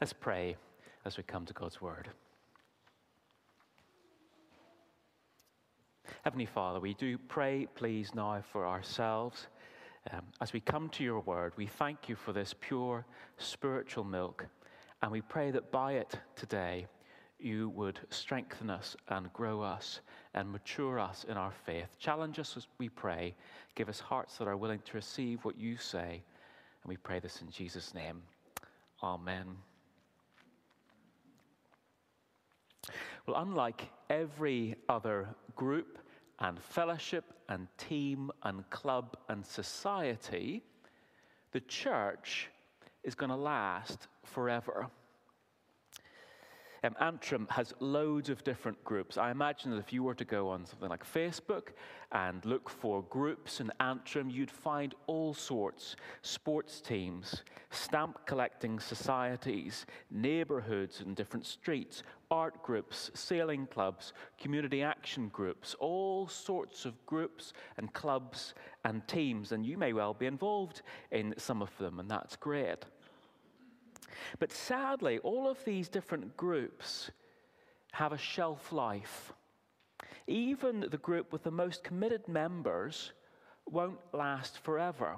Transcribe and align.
Let's 0.00 0.14
pray 0.14 0.56
as 1.04 1.18
we 1.18 1.24
come 1.24 1.44
to 1.44 1.52
God's 1.52 1.82
word. 1.82 2.08
Heavenly 6.24 6.46
Father, 6.46 6.80
we 6.80 6.94
do 6.94 7.18
pray, 7.18 7.68
please, 7.74 8.14
now 8.14 8.42
for 8.50 8.66
ourselves. 8.66 9.48
Um, 10.10 10.22
as 10.40 10.54
we 10.54 10.60
come 10.60 10.88
to 10.90 11.04
your 11.04 11.20
word, 11.20 11.52
we 11.56 11.66
thank 11.66 12.08
you 12.08 12.16
for 12.16 12.32
this 12.32 12.54
pure 12.60 13.04
spiritual 13.36 14.04
milk, 14.04 14.46
and 15.02 15.12
we 15.12 15.20
pray 15.20 15.50
that 15.50 15.70
by 15.70 15.92
it 15.92 16.18
today 16.34 16.86
you 17.38 17.68
would 17.70 18.00
strengthen 18.08 18.70
us 18.70 18.96
and 19.08 19.30
grow 19.34 19.60
us 19.60 20.00
and 20.32 20.50
mature 20.50 20.98
us 20.98 21.26
in 21.28 21.36
our 21.36 21.52
faith. 21.66 21.98
Challenge 21.98 22.38
us 22.38 22.56
as 22.56 22.66
we 22.78 22.88
pray. 22.88 23.34
Give 23.74 23.90
us 23.90 24.00
hearts 24.00 24.38
that 24.38 24.48
are 24.48 24.56
willing 24.56 24.80
to 24.86 24.96
receive 24.96 25.44
what 25.44 25.58
you 25.58 25.76
say. 25.76 26.22
And 26.82 26.88
we 26.88 26.96
pray 26.96 27.18
this 27.18 27.42
in 27.42 27.50
Jesus' 27.50 27.94
name. 27.94 28.22
Amen. 29.02 29.56
Well, 33.26 33.40
unlike 33.42 33.88
every 34.08 34.76
other 34.88 35.28
group 35.54 35.98
and 36.38 36.58
fellowship 36.58 37.24
and 37.48 37.68
team 37.76 38.30
and 38.42 38.68
club 38.70 39.16
and 39.28 39.44
society, 39.44 40.62
the 41.52 41.60
church 41.60 42.48
is 43.04 43.14
going 43.14 43.30
to 43.30 43.36
last 43.36 44.08
forever. 44.24 44.88
Um, 46.82 46.94
Antrim 47.00 47.46
has 47.50 47.74
loads 47.80 48.30
of 48.30 48.42
different 48.42 48.82
groups. 48.84 49.18
I 49.18 49.30
imagine 49.30 49.70
that 49.70 49.78
if 49.78 49.92
you 49.92 50.02
were 50.02 50.14
to 50.14 50.24
go 50.24 50.48
on 50.48 50.64
something 50.64 50.88
like 50.88 51.04
Facebook 51.04 51.68
and 52.12 52.44
look 52.46 52.70
for 52.70 53.02
groups 53.02 53.60
in 53.60 53.70
Antrim, 53.80 54.30
you'd 54.30 54.50
find 54.50 54.94
all 55.06 55.34
sorts 55.34 55.96
sports 56.22 56.80
teams, 56.80 57.42
stamp 57.70 58.26
collecting 58.26 58.80
societies, 58.80 59.84
neighborhoods 60.10 61.00
and 61.00 61.14
different 61.14 61.44
streets, 61.44 62.02
art 62.30 62.62
groups, 62.62 63.10
sailing 63.14 63.66
clubs, 63.66 64.12
community 64.38 64.82
action 64.82 65.28
groups, 65.28 65.74
all 65.80 66.26
sorts 66.28 66.86
of 66.86 67.04
groups 67.04 67.52
and 67.76 67.92
clubs 67.92 68.54
and 68.84 69.06
teams. 69.06 69.52
And 69.52 69.66
you 69.66 69.76
may 69.76 69.92
well 69.92 70.14
be 70.14 70.26
involved 70.26 70.82
in 71.10 71.34
some 71.36 71.60
of 71.60 71.76
them, 71.78 72.00
and 72.00 72.10
that's 72.10 72.36
great. 72.36 72.86
But 74.38 74.52
sadly, 74.52 75.18
all 75.18 75.48
of 75.48 75.64
these 75.64 75.88
different 75.88 76.36
groups 76.36 77.10
have 77.92 78.12
a 78.12 78.18
shelf 78.18 78.72
life. 78.72 79.32
Even 80.26 80.86
the 80.90 80.98
group 80.98 81.32
with 81.32 81.42
the 81.42 81.50
most 81.50 81.82
committed 81.82 82.28
members 82.28 83.12
won't 83.66 83.98
last 84.12 84.58
forever 84.58 85.16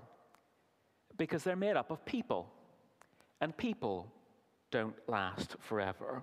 because 1.16 1.44
they're 1.44 1.56
made 1.56 1.76
up 1.76 1.90
of 1.90 2.04
people, 2.04 2.50
and 3.40 3.56
people 3.56 4.10
don't 4.70 4.96
last 5.08 5.56
forever. 5.60 6.22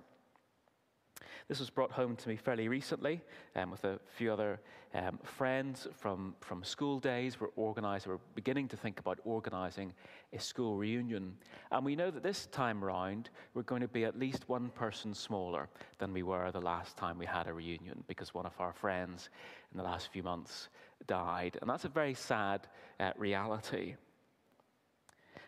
This 1.50 1.58
was 1.58 1.68
brought 1.68 1.90
home 1.90 2.14
to 2.14 2.28
me 2.28 2.36
fairly 2.36 2.68
recently 2.68 3.20
um, 3.56 3.72
with 3.72 3.82
a 3.82 3.98
few 4.16 4.32
other 4.32 4.60
um, 4.94 5.18
friends 5.24 5.88
from, 5.96 6.36
from 6.38 6.62
school 6.62 7.00
days. 7.00 7.40
We're 7.40 7.48
organized, 7.56 8.06
we're 8.06 8.18
beginning 8.36 8.68
to 8.68 8.76
think 8.76 9.00
about 9.00 9.18
organizing 9.24 9.92
a 10.32 10.38
school 10.38 10.76
reunion. 10.76 11.36
And 11.72 11.84
we 11.84 11.96
know 11.96 12.12
that 12.12 12.22
this 12.22 12.46
time 12.52 12.84
round, 12.84 13.30
we're 13.54 13.64
going 13.64 13.80
to 13.80 13.88
be 13.88 14.04
at 14.04 14.16
least 14.16 14.48
one 14.48 14.68
person 14.68 15.12
smaller 15.12 15.68
than 15.98 16.12
we 16.12 16.22
were 16.22 16.52
the 16.52 16.60
last 16.60 16.96
time 16.96 17.18
we 17.18 17.26
had 17.26 17.48
a 17.48 17.52
reunion 17.52 18.04
because 18.06 18.32
one 18.32 18.46
of 18.46 18.52
our 18.60 18.72
friends 18.72 19.28
in 19.72 19.76
the 19.76 19.82
last 19.82 20.12
few 20.12 20.22
months 20.22 20.68
died. 21.08 21.58
And 21.60 21.68
that's 21.68 21.84
a 21.84 21.88
very 21.88 22.14
sad 22.14 22.68
uh, 23.00 23.10
reality. 23.16 23.96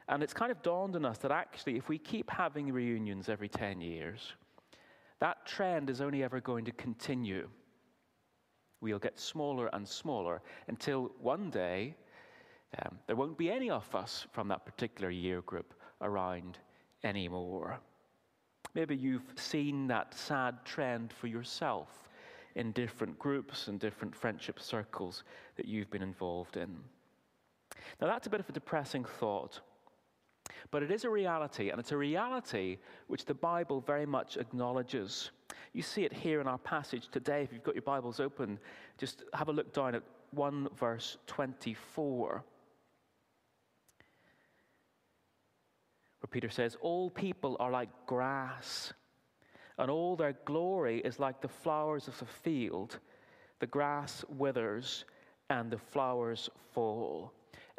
And 0.09 0.21
it's 0.21 0.35
kind 0.35 0.51
of 0.51 0.63
dawned 0.63 0.97
on 0.97 1.05
us 1.05 1.19
that 1.19 1.31
actually, 1.31 1.77
if 1.77 1.89
we 1.89 1.97
keep 1.97 2.29
having 2.29 2.73
reunions 2.73 3.29
every 3.29 3.49
10 3.49 3.81
years, 3.81 4.33
that 5.23 5.47
trend 5.47 5.89
is 5.89 6.01
only 6.01 6.25
ever 6.25 6.41
going 6.41 6.65
to 6.65 6.73
continue. 6.73 7.49
We'll 8.81 8.99
get 8.99 9.21
smaller 9.21 9.71
and 9.73 9.89
smaller 9.89 10.43
until 10.67 11.13
one 11.21 11.49
day 11.49 11.95
um, 12.81 12.99
there 13.07 13.15
won't 13.15 13.39
be 13.39 13.49
any 13.49 13.71
of 13.71 13.95
us 13.95 14.27
from 14.33 14.49
that 14.49 14.67
particular 14.67 15.11
year 15.11 15.41
group 15.43 15.75
around 16.01 16.59
anymore. 17.05 17.79
Maybe 18.75 18.97
you've 18.97 19.33
seen 19.37 19.87
that 19.87 20.13
sad 20.13 20.57
trend 20.65 21.13
for 21.13 21.29
yourself 21.29 22.09
in 22.57 22.73
different 22.73 23.17
groups 23.17 23.69
and 23.69 23.79
different 23.79 24.17
friendship 24.17 24.59
circles 24.59 25.23
that 25.55 25.67
you've 25.67 25.91
been 25.93 26.03
involved 26.03 26.57
in. 26.57 26.77
Now, 28.01 28.09
that's 28.09 28.27
a 28.27 28.31
bit 28.31 28.41
of 28.41 28.49
a 28.49 28.53
depressing 28.53 29.05
thought. 29.05 29.61
But 30.71 30.83
it 30.83 30.91
is 30.91 31.05
a 31.05 31.11
reality, 31.11 31.71
and 31.71 31.81
it's 31.81 31.93
a 31.93 31.97
reality 31.97 32.79
which 33.09 33.25
the 33.25 33.35
Bible 33.35 33.81
very 33.81 34.07
much 34.07 34.37
acknowledges. 34.37 35.31
You 35.73 35.83
see 35.83 36.05
it 36.05 36.13
here 36.13 36.41
in 36.41 36.47
our 36.47 36.59
passage 36.59 37.09
today. 37.09 37.43
If 37.43 37.53
you've 37.53 37.63
got 37.63 37.75
your 37.75 37.83
Bibles 37.83 38.21
open, 38.21 38.59
just 38.99 39.25
have 39.35 39.49
a 39.49 39.53
look 39.53 39.73
down 39.73 39.95
at 39.95 40.03
1 40.33 40.69
verse 40.79 41.19
24. 41.27 42.45
Where 46.21 46.29
Peter 46.31 46.51
says, 46.51 46.77
All 46.81 47.11
people 47.11 47.57
are 47.59 47.71
like 47.71 47.89
grass, 48.07 48.93
and 49.79 49.91
all 49.91 50.17
their 50.17 50.37
glory 50.45 51.01
is 51.01 51.19
like 51.19 51.41
the 51.41 51.49
flowers 51.49 52.09
of 52.09 52.19
the 52.19 52.27
field. 52.27 52.99
The 53.59 53.67
grass 53.67 54.25
withers, 54.29 55.05
and 55.51 55.71
the 55.71 55.79
flowers 55.79 56.49
fall. 56.73 57.33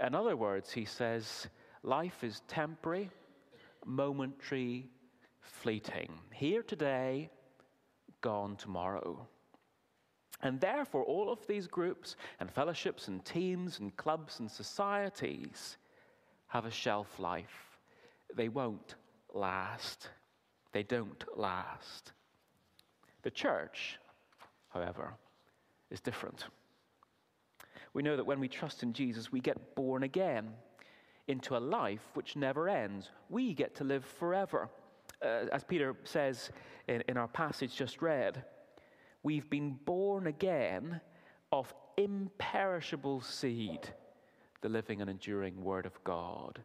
In 0.06 0.14
other 0.16 0.36
words, 0.36 0.72
he 0.72 0.86
says, 0.86 1.48
Life 1.84 2.24
is 2.24 2.42
temporary, 2.48 3.10
momentary, 3.86 4.88
fleeting. 5.42 6.18
Here 6.34 6.64
today, 6.64 7.30
gone 8.22 8.56
tomorrow. 8.56 9.28
And 10.42 10.62
therefore, 10.62 11.04
all 11.04 11.30
of 11.30 11.46
these 11.46 11.68
groups 11.68 12.16
and 12.40 12.50
fellowships 12.50 13.10
and 13.10 13.24
teams 13.26 13.80
and 13.80 13.96
clubs 13.98 14.40
and 14.40 14.50
societies 14.50 15.78
have 16.48 16.66
a 16.66 16.72
shelf 16.72 17.20
life. 17.20 17.78
They 18.34 18.48
won't 18.48 18.96
last. 19.34 20.10
They 20.72 20.84
don't 20.84 21.24
last. 21.36 22.14
The 23.24 23.32
church, 23.32 24.00
however, 24.70 25.14
is 25.92 26.00
different. 26.00 26.46
We 27.94 28.04
know 28.04 28.16
that 28.16 28.26
when 28.26 28.40
we 28.40 28.48
trust 28.48 28.84
in 28.84 28.94
Jesus, 28.94 29.34
we 29.34 29.42
get 29.42 29.76
born 29.76 30.04
again 30.04 30.50
into 31.28 31.56
a 31.56 31.60
life 31.60 32.02
which 32.14 32.36
never 32.36 32.68
ends. 32.68 33.10
We 33.30 33.54
get 33.54 33.76
to 33.76 33.84
live 33.84 34.06
forever. 34.06 34.70
Uh, 35.24 35.46
as 35.52 35.64
Peter 35.64 35.96
says 36.04 36.50
in, 36.88 37.04
in 37.08 37.18
our 37.18 37.28
passage 37.28 37.76
just 37.76 38.02
read, 38.02 38.44
we've 39.24 39.50
been 39.50 39.78
born 39.86 40.28
again 40.28 41.00
of 41.52 41.74
imperishable 41.98 43.22
seed, 43.22 43.88
the 44.62 44.70
living 44.70 45.02
and 45.02 45.10
enduring 45.10 45.64
Word 45.64 45.86
of 45.86 46.04
God. 46.04 46.62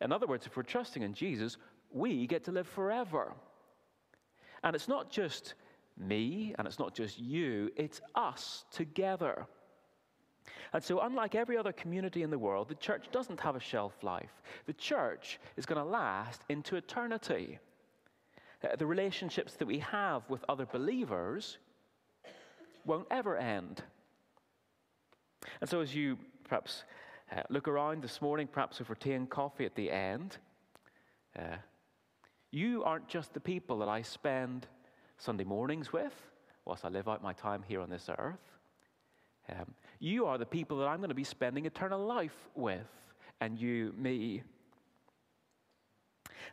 In 0.00 0.12
other 0.12 0.26
words, 0.26 0.46
if 0.46 0.56
we're 0.56 0.62
trusting 0.62 1.02
in 1.02 1.14
Jesus, 1.14 1.56
we 1.90 2.26
get 2.26 2.44
to 2.44 2.52
live 2.52 2.66
forever. 2.66 3.32
And 4.64 4.74
it's 4.74 4.88
not 4.88 5.10
just 5.10 5.54
me 5.96 6.54
and 6.58 6.66
it's 6.66 6.78
not 6.78 6.94
just 6.94 7.18
you, 7.18 7.70
it's 7.76 8.00
us 8.14 8.64
together. 8.70 9.46
And 10.72 10.82
so, 10.82 11.00
unlike 11.00 11.34
every 11.34 11.56
other 11.56 11.72
community 11.72 12.22
in 12.22 12.30
the 12.30 12.38
world, 12.38 12.68
the 12.68 12.74
church 12.74 13.06
doesn't 13.12 13.40
have 13.40 13.56
a 13.56 13.60
shelf 13.60 14.02
life. 14.02 14.42
The 14.66 14.72
church 14.72 15.38
is 15.56 15.66
going 15.66 15.78
to 15.82 15.88
last 15.88 16.42
into 16.48 16.76
eternity. 16.76 17.58
Uh, 18.64 18.76
the 18.76 18.86
relationships 18.86 19.54
that 19.54 19.66
we 19.66 19.78
have 19.80 20.28
with 20.28 20.44
other 20.48 20.66
believers 20.66 21.58
won't 22.84 23.06
ever 23.10 23.36
end. 23.36 23.82
And 25.60 25.68
so, 25.68 25.80
as 25.80 25.94
you 25.94 26.18
perhaps 26.44 26.84
uh, 27.32 27.42
look 27.50 27.68
around 27.68 28.02
this 28.02 28.20
morning, 28.20 28.46
perhaps 28.46 28.80
over 28.80 28.94
tea 28.94 29.12
and 29.12 29.28
coffee 29.28 29.66
at 29.66 29.74
the 29.74 29.90
end, 29.90 30.38
uh, 31.38 31.56
you 32.50 32.82
aren't 32.84 33.08
just 33.08 33.34
the 33.34 33.40
people 33.40 33.78
that 33.78 33.88
I 33.88 34.02
spend 34.02 34.66
Sunday 35.18 35.44
mornings 35.44 35.92
with 35.92 36.14
whilst 36.64 36.84
I 36.84 36.88
live 36.88 37.08
out 37.08 37.22
my 37.22 37.32
time 37.32 37.62
here 37.66 37.80
on 37.80 37.90
this 37.90 38.08
earth. 38.18 38.58
Um, 39.48 39.74
you 39.98 40.26
are 40.26 40.38
the 40.38 40.46
people 40.46 40.78
that 40.78 40.86
I'm 40.86 40.98
going 40.98 41.08
to 41.08 41.14
be 41.14 41.24
spending 41.24 41.66
eternal 41.66 42.04
life 42.04 42.48
with, 42.54 42.86
and 43.40 43.58
you, 43.58 43.94
me. 43.96 44.42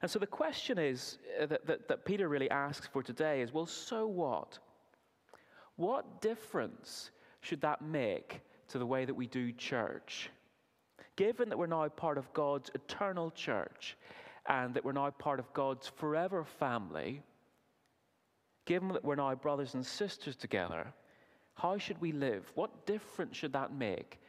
And 0.02 0.10
so 0.10 0.20
the 0.20 0.28
question 0.28 0.78
is 0.78 1.18
uh, 1.42 1.46
that, 1.48 1.66
that, 1.68 1.88
that 1.88 2.06
Peter 2.06 2.28
really 2.28 2.50
asks 2.50 2.88
for 2.88 3.04
today 3.04 3.42
is 3.42 3.54
well, 3.54 3.66
so 3.66 4.08
what? 4.08 4.60
What 5.76 6.22
difference 6.22 7.12
should 7.42 7.62
that 7.62 7.82
make 7.82 8.42
to 8.70 8.80
the 8.80 8.86
way 8.86 9.06
that 9.06 9.14
we 9.14 9.28
do 9.28 9.52
church? 9.52 10.30
Given 11.16 11.50
that 11.50 11.58
we're 11.58 11.68
now 11.68 11.88
part 11.90 12.18
of 12.18 12.32
God's 12.34 12.72
eternal 12.74 13.32
church 13.32 13.98
and 14.48 14.74
that 14.74 14.84
we're 14.84 14.92
now 14.94 15.10
part 15.12 15.40
of 15.40 15.52
God's 15.54 15.88
forever 15.88 16.44
family, 16.44 17.22
given 18.66 18.90
that 18.90 19.04
we're 19.04 19.16
now 19.16 19.34
brothers 19.36 19.74
and 19.74 19.86
sisters 19.86 20.36
together, 20.36 20.94
how 21.56 21.78
should 21.78 22.00
we 22.02 22.12
live? 22.12 22.52
What 22.56 22.86
difference 22.86 23.38
should 23.38 23.54
that 23.54 23.74
make 23.74 24.20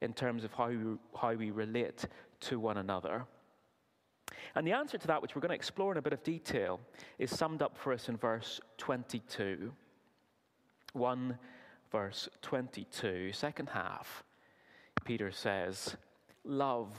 in 0.00 0.12
terms 0.12 0.44
of 0.44 0.52
how 0.52 0.68
we, 0.68 0.96
how 1.18 1.34
we 1.34 1.50
relate 1.50 2.06
to 2.40 2.58
one 2.58 2.78
another? 2.78 3.24
And 4.54 4.66
the 4.66 4.72
answer 4.72 4.98
to 4.98 5.06
that, 5.06 5.20
which 5.20 5.34
we're 5.34 5.40
going 5.40 5.50
to 5.50 5.54
explore 5.54 5.92
in 5.92 5.98
a 5.98 6.02
bit 6.02 6.12
of 6.12 6.22
detail, 6.22 6.80
is 7.18 7.30
summed 7.30 7.62
up 7.62 7.76
for 7.76 7.92
us 7.92 8.08
in 8.08 8.16
verse 8.16 8.60
22. 8.78 9.72
1 10.92 11.38
verse 11.90 12.28
22, 12.42 13.32
second 13.32 13.68
half. 13.68 14.24
Peter 15.04 15.30
says, 15.30 15.96
Love 16.44 16.92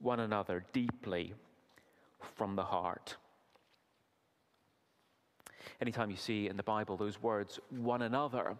one 0.00 0.20
another 0.20 0.64
deeply 0.72 1.34
from 2.36 2.56
the 2.56 2.64
heart. 2.64 3.16
Anytime 5.80 6.10
you 6.10 6.16
see 6.16 6.48
in 6.48 6.56
the 6.56 6.62
Bible 6.62 6.96
those 6.96 7.22
words, 7.22 7.58
one 7.70 8.02
another, 8.02 8.56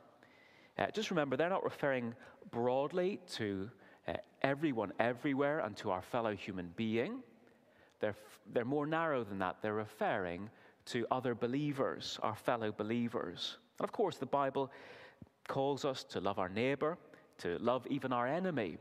uh, 0.79 0.87
just 0.93 1.11
remember 1.11 1.37
they're 1.37 1.51
not 1.51 1.65
referring 1.65 2.15
broadly 2.51 3.21
to 3.35 3.71
uh, 4.09 4.15
everyone 4.43 4.93
everywhere 4.99 5.61
and 5.61 5.77
to 5.77 5.91
our 5.91 6.03
fellow 6.03 6.35
human 6.35 6.73
being. 6.77 7.23
They're, 8.01 8.17
they're 8.53 8.65
more 8.65 8.87
narrow 8.87 9.23
than 9.25 9.39
that. 9.39 9.59
They're 9.63 9.75
referring 9.75 10.51
to 10.87 11.07
other 11.11 11.35
believers, 11.35 12.19
our 12.23 12.35
fellow 12.35 12.73
believers. 12.73 13.59
And 13.79 13.85
of 13.85 13.93
course, 13.93 14.17
the 14.17 14.27
Bible 14.27 14.73
calls 15.49 15.85
us 15.85 16.05
to 16.05 16.21
love 16.21 16.39
our 16.39 16.49
neighbor, 16.49 16.99
to 17.39 17.59
love 17.59 17.87
even 17.89 18.13
our 18.13 18.27
enemy. 18.27 18.79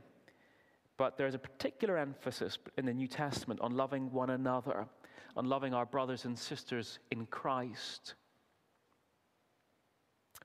But 0.97 1.17
there's 1.17 1.35
a 1.35 1.39
particular 1.39 1.97
emphasis 1.97 2.57
in 2.77 2.85
the 2.85 2.93
New 2.93 3.07
Testament 3.07 3.59
on 3.61 3.75
loving 3.75 4.11
one 4.11 4.31
another, 4.31 4.87
on 5.35 5.45
loving 5.45 5.73
our 5.73 5.85
brothers 5.85 6.25
and 6.25 6.37
sisters 6.37 6.99
in 7.11 7.25
Christ. 7.27 8.15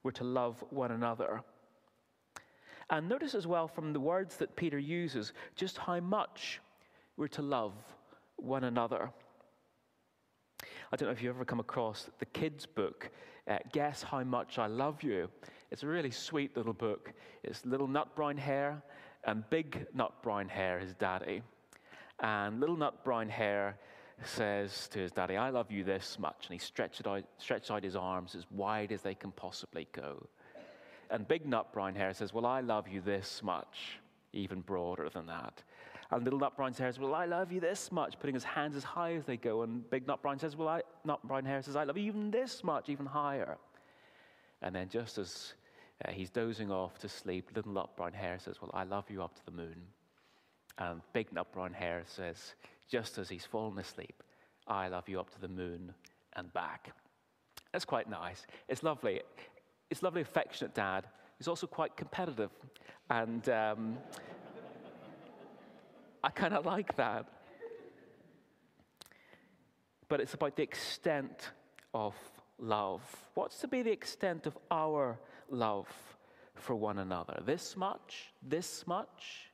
We're 0.07 0.13
to 0.13 0.25
love 0.25 0.63
one 0.71 0.93
another. 0.93 1.43
And 2.91 3.09
notice 3.09 3.35
as 3.35 3.45
well 3.45 3.67
from 3.67 3.93
the 3.93 3.99
words 3.99 4.37
that 4.37 4.55
Peter 4.55 4.79
uses 4.79 5.33
just 5.57 5.79
how 5.79 5.99
much 5.99 6.61
we're 7.17 7.27
to 7.27 7.43
love 7.43 7.73
one 8.37 8.63
another. 8.63 9.11
I 10.63 10.97
don't 10.97 11.09
know 11.09 11.13
if 11.13 11.21
you've 11.21 11.35
ever 11.35 11.45
come 11.45 11.59
across 11.59 12.09
the 12.21 12.27
kids' 12.27 12.67
book, 12.67 13.11
uh, 13.51 13.59
Guess 13.73 14.05
How 14.05 14.23
Much 14.23 14.61
I 14.61 14.69
Love 14.69 15.03
You. 15.03 15.29
It's 15.73 15.83
a 15.83 15.89
really 15.89 16.13
sweet 16.13 16.57
little 16.57 16.73
book. 16.73 17.13
It's 17.43 17.67
little 17.67 17.89
nut 17.89 18.15
brown 18.15 18.37
hare 18.37 18.81
and 19.25 19.43
big 19.51 19.89
nut 19.93 20.23
brown 20.23 20.49
hare, 20.49 20.79
his 20.79 20.95
daddy. 20.95 21.43
And 22.21 22.61
little 22.61 22.77
nut 22.77 23.05
brown 23.05 23.29
hare 23.29 23.77
says 24.25 24.89
to 24.89 24.99
his 24.99 25.13
daddy, 25.13 25.37
I 25.37 25.51
love 25.51 25.71
you 25.71 25.85
this 25.85 26.19
much. 26.19 26.47
And 26.47 26.53
he 26.53 26.59
stretches 26.59 27.07
out, 27.07 27.25
stretches 27.39 27.71
out 27.71 27.85
his 27.85 27.97
arms 27.97 28.35
as 28.35 28.47
wide 28.51 28.93
as 28.93 29.03
they 29.03 29.15
can 29.15 29.33
possibly 29.33 29.87
go. 29.93 30.27
And 31.11 31.27
big 31.29 31.47
nut 31.47 31.73
brown 31.73 31.95
hare 31.95 32.15
says, 32.15 32.33
Well, 32.33 32.47
I 32.47 32.61
love 32.61 32.89
you 32.89 33.01
this 33.01 33.43
much, 33.43 33.99
even 34.33 34.61
broader 34.61 35.09
than 35.09 35.27
that. 35.27 35.63
And 36.11 36.25
little 36.25 36.39
nut 36.39 36.57
brown 36.57 36.73
hare 36.73 36.91
says, 36.91 36.99
Well, 36.99 37.15
I 37.15 37.27
love 37.27 37.53
you 37.53 37.61
this 37.61 37.93
much, 37.93 38.19
putting 38.19 38.35
his 38.35 38.45
hands 38.45 38.77
as 38.77 38.85
high 38.85 39.15
as 39.15 39.25
they 39.25 39.37
go. 39.37 39.63
And 39.63 39.89
big 39.91 40.07
nut 40.07 40.23
brown 40.23 40.39
says, 40.39 40.57
Well, 40.57 40.69
I, 40.69 40.83
nut 41.05 41.21
brown 41.27 41.45
hare 41.45 41.63
says, 41.63 41.77
I 41.77 41.85
love 41.85 41.97
you 41.97 42.05
even 42.05 42.31
this 42.31 42.65
much, 42.65 42.89
even 42.89 43.07
higher. 43.07 43.57
And 44.63 44.75
then 44.75 44.89
just 44.89 45.19
as 45.19 45.55
uh, 46.05 46.11
he's 46.11 46.31
dozing 46.31 46.71
off 46.71 46.99
to 47.01 47.09
sleep, 47.09 47.51
little 47.55 47.73
nut 47.73 47.97
brown 47.97 48.13
hare 48.13 48.39
says, 48.39 48.61
Well, 48.61 48.71
I 48.75 48.85
love 48.85 49.05
you 49.11 49.23
up 49.23 49.35
to 49.37 49.45
the 49.45 49.53
moon. 49.53 49.77
And 50.79 51.01
big 51.13 51.33
nut 51.33 51.53
brown 51.53 51.73
hare 51.73 52.03
says, 52.07 52.55
just 52.91 53.19
as 53.19 53.29
he's 53.29 53.45
fallen 53.45 53.79
asleep, 53.79 54.23
I 54.67 54.89
love 54.89 55.09
you 55.09 55.19
up 55.21 55.33
to 55.35 55.41
the 55.41 55.49
moon 55.49 55.95
and 56.35 56.53
back. 56.53 56.93
That's 57.73 57.85
quite 57.85 58.09
nice. 58.09 58.47
It's 58.69 58.83
lovely. 58.83 59.23
It's 59.91 60.03
lovely, 60.03 60.23
affectionate 60.23 60.75
dad. 60.75 61.07
He's 61.39 61.49
also 61.49 61.67
quite 61.67 61.97
competitive. 61.97 62.51
And 63.11 63.49
um, 63.49 63.99
I 66.23 66.31
kind 66.31 66.55
of 66.55 66.67
like 66.67 66.97
that. 66.97 67.27
But 70.09 70.21
it's 70.21 70.35
about 70.35 70.57
the 70.57 70.63
extent 70.63 71.51
of 71.95 72.15
love. 72.59 73.03
What's 73.35 73.59
to 73.61 73.69
be 73.69 73.83
the 73.83 73.93
extent 73.93 74.47
of 74.47 74.57
our 74.71 75.19
love 75.51 75.89
for 76.55 76.75
one 76.75 76.99
another? 76.99 77.43
This 77.45 77.77
much? 77.77 78.33
This 78.43 78.87
much? 78.87 79.51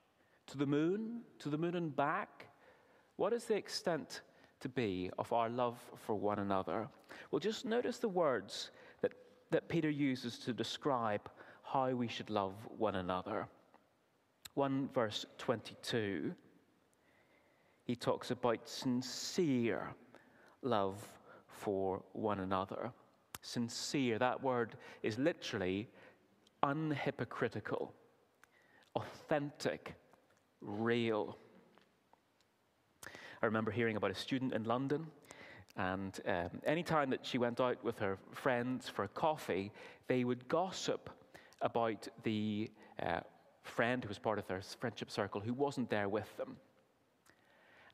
To 0.48 0.58
the 0.58 0.66
moon? 0.66 1.22
To 1.40 1.48
the 1.48 1.58
moon 1.58 1.76
and 1.76 1.94
back? 1.94 2.48
What 3.16 3.32
is 3.32 3.44
the 3.44 3.54
extent 3.54 4.22
to 4.60 4.68
be 4.68 5.10
of 5.18 5.32
our 5.32 5.48
love 5.48 5.78
for 5.96 6.14
one 6.14 6.38
another? 6.38 6.88
Well, 7.30 7.40
just 7.40 7.64
notice 7.64 7.98
the 7.98 8.08
words 8.08 8.70
that, 9.00 9.12
that 9.50 9.68
Peter 9.68 9.90
uses 9.90 10.38
to 10.40 10.52
describe 10.52 11.30
how 11.62 11.90
we 11.90 12.08
should 12.08 12.30
love 12.30 12.54
one 12.76 12.96
another. 12.96 13.48
1 14.54 14.90
verse 14.92 15.24
22, 15.38 16.34
he 17.84 17.96
talks 17.96 18.30
about 18.30 18.68
sincere 18.68 19.94
love 20.60 20.96
for 21.48 22.02
one 22.12 22.40
another. 22.40 22.92
Sincere, 23.40 24.18
that 24.18 24.42
word 24.42 24.76
is 25.02 25.18
literally 25.18 25.88
unhypocritical, 26.62 27.88
authentic, 28.94 29.94
real. 30.62 31.36
I 33.42 33.46
remember 33.46 33.70
hearing 33.70 33.96
about 33.96 34.10
a 34.10 34.14
student 34.14 34.54
in 34.54 34.64
London, 34.64 35.06
and 35.76 36.18
um, 36.26 36.50
anytime 36.64 37.10
that 37.10 37.26
she 37.26 37.38
went 37.38 37.60
out 37.60 37.82
with 37.82 37.98
her 37.98 38.18
friends 38.30 38.88
for 38.88 39.08
coffee, 39.08 39.72
they 40.06 40.24
would 40.24 40.48
gossip 40.48 41.10
about 41.60 42.08
the 42.22 42.70
uh, 43.02 43.20
friend 43.62 44.02
who 44.02 44.08
was 44.08 44.18
part 44.18 44.38
of 44.38 44.46
their 44.46 44.60
friendship 44.80 45.10
circle 45.10 45.40
who 45.40 45.54
wasn't 45.54 45.88
there 45.90 46.08
with 46.08 46.36
them. 46.36 46.56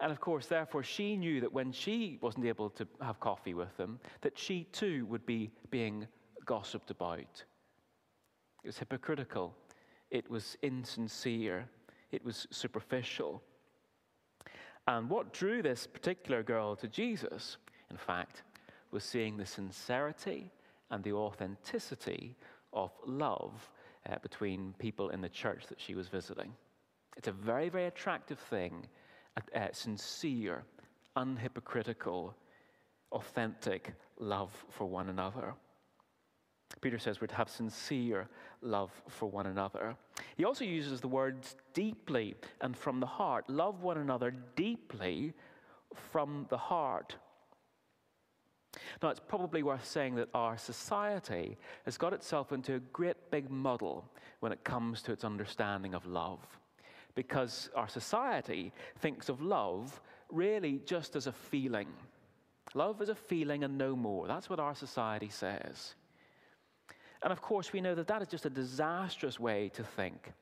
And 0.01 0.13
of 0.13 0.21
course, 0.21 0.47
therefore, 0.47 0.83
she 0.83 1.17
knew 1.17 1.41
that 1.41 1.53
when 1.53 1.73
she 1.73 2.19
wasn't 2.21 2.47
able 2.47 2.71
to 2.71 2.87
have 3.01 3.19
coffee 3.19 3.55
with 3.55 3.77
them, 3.77 3.99
that 4.21 4.39
she 4.39 4.65
too 4.73 5.07
would 5.07 5.27
be 5.27 5.51
being 5.71 6.07
gossiped 6.45 6.91
about. 6.91 7.45
It 8.65 8.67
was 8.67 8.79
hypocritical, 8.79 9.55
it 10.11 10.31
was 10.31 10.57
insincere, 10.63 11.69
it 12.11 12.25
was 12.25 12.47
superficial. 12.51 13.43
And 14.87 15.11
what 15.11 15.33
drew 15.33 15.63
this 15.63 15.87
particular 15.87 16.43
girl 16.43 16.75
to 16.77 16.89
Jesus, 16.89 17.59
in 17.91 17.97
fact, 17.97 18.43
was 18.91 19.05
seeing 19.05 19.37
the 19.37 19.47
sincerity 19.47 20.51
and 20.91 21.05
the 21.05 21.13
authenticity 21.13 22.37
of 22.73 22.91
love 23.07 23.71
uh, 24.09 24.17
between 24.23 24.75
people 24.79 25.11
in 25.11 25.21
the 25.21 25.29
church 25.29 25.67
that 25.69 25.81
she 25.81 25.95
was 25.95 26.09
visiting. 26.09 26.53
It's 27.17 27.29
a 27.29 27.33
very, 27.33 27.69
very 27.69 27.87
attractive 27.87 28.39
thing, 28.39 28.87
a, 29.37 29.61
a 29.61 29.75
sincere, 29.75 30.65
unhypocritical, 31.17 32.33
authentic 33.13 33.93
love 34.19 34.53
for 34.71 34.87
one 34.87 35.09
another. 35.09 35.55
Peter 36.81 36.99
says 36.99 37.21
we're 37.21 37.27
to 37.27 37.35
have 37.35 37.49
sincere 37.49 38.29
love 38.63 38.91
for 39.09 39.31
one 39.31 39.47
another. 39.47 39.97
He 40.37 40.45
also 40.45 40.65
uses 40.65 41.01
the 41.01 41.09
words 41.09 41.57
deeply 41.75 42.37
and 42.61 42.77
from 42.77 43.01
the 43.01 43.07
heart. 43.07 43.49
Love 43.49 43.83
one 43.83 43.99
another 43.99 44.33
deeply 44.57 45.35
from 46.13 46.47
the 46.49 46.59
heart. 46.59 47.17
Now, 49.03 49.09
it's 49.09 49.21
probably 49.21 49.63
worth 49.63 49.87
saying 49.87 50.17
that 50.17 50.29
our 50.35 50.57
society 50.57 51.57
has 51.85 51.97
got 51.97 52.13
itself 52.13 52.53
into 52.53 52.75
a 52.75 52.81
great 52.81 53.31
big 53.31 53.51
muddle 53.51 54.05
when 54.41 54.53
it 54.53 54.65
comes 54.65 55.03
to 55.03 55.13
its 55.13 55.25
understanding 55.25 55.95
of 55.95 56.07
love. 56.07 56.41
Because 57.15 57.71
our 57.75 57.89
society 57.89 58.73
thinks 58.99 59.29
of 59.29 59.41
love 59.41 60.01
really 60.31 60.81
just 60.85 61.17
as 61.17 61.27
a 61.27 61.33
feeling. 61.33 61.89
Love 62.75 63.01
is 63.01 63.09
a 63.09 63.15
feeling 63.15 63.65
and 63.65 63.79
no 63.79 63.97
more. 63.97 64.27
That's 64.27 64.51
what 64.51 64.61
our 64.61 64.75
society 64.75 65.29
says. 65.29 65.95
And 67.23 67.33
of 67.33 67.43
course, 67.43 67.73
we 67.73 67.81
know 67.81 67.95
that 67.95 68.07
that 68.07 68.23
is 68.23 68.29
just 68.29 68.47
a 68.47 68.51
disastrous 68.51 69.41
way 69.41 69.71
to 69.75 69.83
think 69.83 70.33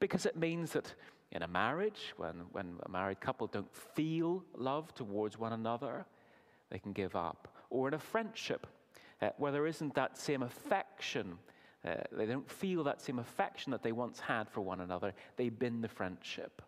because 0.00 0.26
it 0.26 0.36
means 0.36 0.72
that 0.72 0.94
in 1.32 1.42
a 1.42 1.48
marriage, 1.48 2.14
when, 2.16 2.44
when 2.52 2.76
a 2.84 2.88
married 2.88 3.20
couple 3.20 3.46
don't 3.46 3.74
feel 3.74 4.44
love 4.54 4.94
towards 4.94 5.38
one 5.38 5.52
another, 5.52 6.06
they 6.70 6.78
can 6.78 6.92
give 6.92 7.16
up. 7.16 7.48
Or 7.70 7.88
in 7.88 7.94
a 7.94 7.98
friendship, 7.98 8.66
uh, 9.20 9.30
where 9.38 9.52
there 9.52 9.66
isn't 9.66 9.94
that 9.94 10.16
same 10.16 10.42
affection, 10.42 11.38
uh, 11.84 11.94
they 12.12 12.26
don't 12.26 12.50
feel 12.50 12.84
that 12.84 13.00
same 13.00 13.18
affection 13.18 13.72
that 13.72 13.82
they 13.82 13.92
once 13.92 14.20
had 14.20 14.48
for 14.48 14.60
one 14.60 14.80
another, 14.80 15.12
they 15.36 15.48
bin 15.48 15.80
the 15.80 15.88
friendship. 15.88 16.62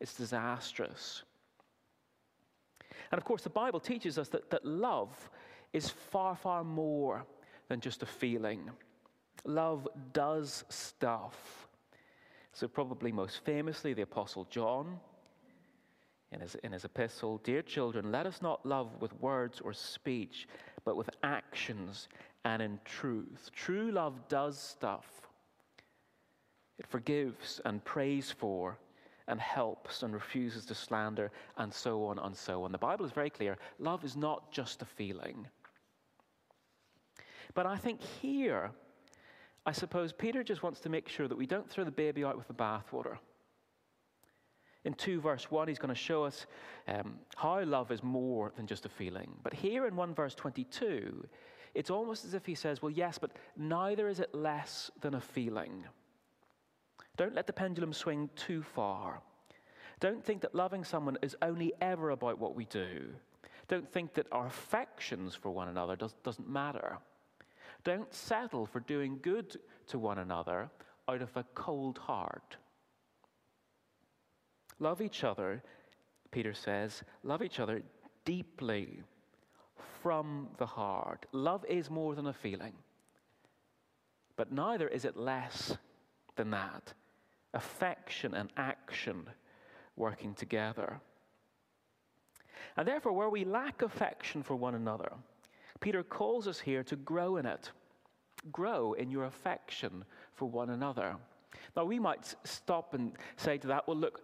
It's 0.00 0.14
disastrous. 0.14 1.22
And 3.10 3.18
of 3.18 3.24
course, 3.24 3.42
the 3.42 3.50
Bible 3.50 3.80
teaches 3.80 4.18
us 4.18 4.28
that, 4.30 4.50
that 4.50 4.64
love 4.64 5.30
is 5.72 5.88
far, 5.88 6.36
far 6.36 6.64
more 6.64 7.26
than 7.68 7.80
just 7.80 8.02
a 8.02 8.06
feeling. 8.06 8.70
Love 9.44 9.88
does 10.12 10.64
stuff. 10.68 11.68
So, 12.52 12.68
probably 12.68 13.10
most 13.12 13.44
famously, 13.44 13.94
the 13.94 14.02
Apostle 14.02 14.46
John 14.50 14.98
in 16.34 16.40
his, 16.40 16.54
in 16.56 16.72
his 16.72 16.84
epistle 16.84 17.38
Dear 17.44 17.62
children, 17.62 18.12
let 18.12 18.26
us 18.26 18.42
not 18.42 18.64
love 18.66 19.00
with 19.00 19.12
words 19.20 19.60
or 19.60 19.72
speech, 19.72 20.48
but 20.84 20.96
with 20.96 21.10
actions 21.22 22.08
and 22.44 22.60
in 22.60 22.78
truth. 22.84 23.50
True 23.54 23.90
love 23.90 24.28
does 24.28 24.58
stuff, 24.58 25.06
it 26.78 26.86
forgives 26.86 27.60
and 27.64 27.84
prays 27.84 28.30
for 28.30 28.78
and 29.26 29.40
helps 29.40 30.02
and 30.02 30.12
refuses 30.12 30.66
to 30.66 30.74
slander, 30.74 31.30
and 31.56 31.72
so 31.72 32.04
on 32.04 32.18
and 32.18 32.36
so 32.36 32.64
on. 32.64 32.72
The 32.72 32.78
Bible 32.78 33.06
is 33.06 33.12
very 33.12 33.30
clear 33.30 33.56
love 33.78 34.04
is 34.04 34.16
not 34.16 34.50
just 34.52 34.82
a 34.82 34.84
feeling. 34.84 35.46
But 37.54 37.66
I 37.66 37.76
think 37.76 38.02
here, 38.02 38.72
I 39.64 39.72
suppose 39.72 40.12
Peter 40.12 40.42
just 40.42 40.62
wants 40.62 40.80
to 40.80 40.88
make 40.88 41.08
sure 41.08 41.28
that 41.28 41.38
we 41.38 41.46
don't 41.46 41.68
throw 41.68 41.84
the 41.84 41.90
baby 41.90 42.24
out 42.24 42.36
with 42.36 42.48
the 42.48 42.54
bathwater. 42.54 43.16
In 44.84 44.92
2 44.92 45.20
verse 45.20 45.50
1, 45.50 45.68
he's 45.68 45.78
going 45.78 45.94
to 45.94 45.94
show 45.94 46.24
us 46.24 46.46
um, 46.88 47.14
how 47.36 47.62
love 47.64 47.90
is 47.90 48.02
more 48.02 48.52
than 48.56 48.66
just 48.66 48.84
a 48.84 48.88
feeling. 48.88 49.32
But 49.42 49.54
here 49.54 49.86
in 49.86 49.96
1 49.96 50.14
verse 50.14 50.34
22, 50.34 51.26
it's 51.74 51.90
almost 51.90 52.24
as 52.24 52.34
if 52.34 52.44
he 52.44 52.54
says, 52.54 52.82
Well, 52.82 52.90
yes, 52.90 53.18
but 53.18 53.32
neither 53.56 54.08
is 54.08 54.20
it 54.20 54.34
less 54.34 54.90
than 55.00 55.14
a 55.14 55.20
feeling. 55.20 55.84
Don't 57.16 57.34
let 57.34 57.46
the 57.46 57.52
pendulum 57.52 57.92
swing 57.92 58.28
too 58.36 58.62
far. 58.62 59.22
Don't 60.00 60.22
think 60.22 60.42
that 60.42 60.54
loving 60.54 60.84
someone 60.84 61.16
is 61.22 61.36
only 61.40 61.72
ever 61.80 62.10
about 62.10 62.38
what 62.38 62.54
we 62.54 62.66
do. 62.66 63.14
Don't 63.68 63.88
think 63.90 64.12
that 64.14 64.26
our 64.32 64.46
affections 64.46 65.34
for 65.34 65.50
one 65.50 65.68
another 65.68 65.96
does, 65.96 66.14
doesn't 66.22 66.48
matter. 66.48 66.98
Don't 67.84 68.12
settle 68.12 68.66
for 68.66 68.80
doing 68.80 69.18
good 69.22 69.58
to 69.88 69.98
one 69.98 70.18
another 70.18 70.70
out 71.08 71.20
of 71.20 71.36
a 71.36 71.44
cold 71.54 71.98
heart. 71.98 72.56
Love 74.80 75.02
each 75.02 75.22
other, 75.22 75.62
Peter 76.30 76.54
says, 76.54 77.02
love 77.22 77.42
each 77.42 77.60
other 77.60 77.82
deeply 78.24 79.02
from 80.02 80.48
the 80.58 80.66
heart. 80.66 81.26
Love 81.32 81.64
is 81.68 81.90
more 81.90 82.14
than 82.14 82.26
a 82.26 82.32
feeling, 82.32 82.72
but 84.36 84.50
neither 84.50 84.88
is 84.88 85.04
it 85.04 85.16
less 85.16 85.76
than 86.36 86.50
that. 86.50 86.92
Affection 87.52 88.34
and 88.34 88.50
action 88.56 89.28
working 89.96 90.34
together. 90.34 91.00
And 92.76 92.88
therefore, 92.88 93.12
where 93.12 93.28
we 93.28 93.44
lack 93.44 93.82
affection 93.82 94.42
for 94.42 94.56
one 94.56 94.74
another, 94.74 95.12
Peter 95.84 96.02
calls 96.02 96.48
us 96.48 96.58
here 96.58 96.82
to 96.82 96.96
grow 96.96 97.36
in 97.36 97.44
it. 97.44 97.70
Grow 98.50 98.94
in 98.94 99.10
your 99.10 99.24
affection 99.24 100.02
for 100.32 100.46
one 100.46 100.70
another. 100.70 101.14
Now, 101.76 101.84
we 101.84 101.98
might 101.98 102.34
stop 102.44 102.94
and 102.94 103.12
say 103.36 103.58
to 103.58 103.66
that, 103.66 103.86
well, 103.86 103.98
look, 103.98 104.22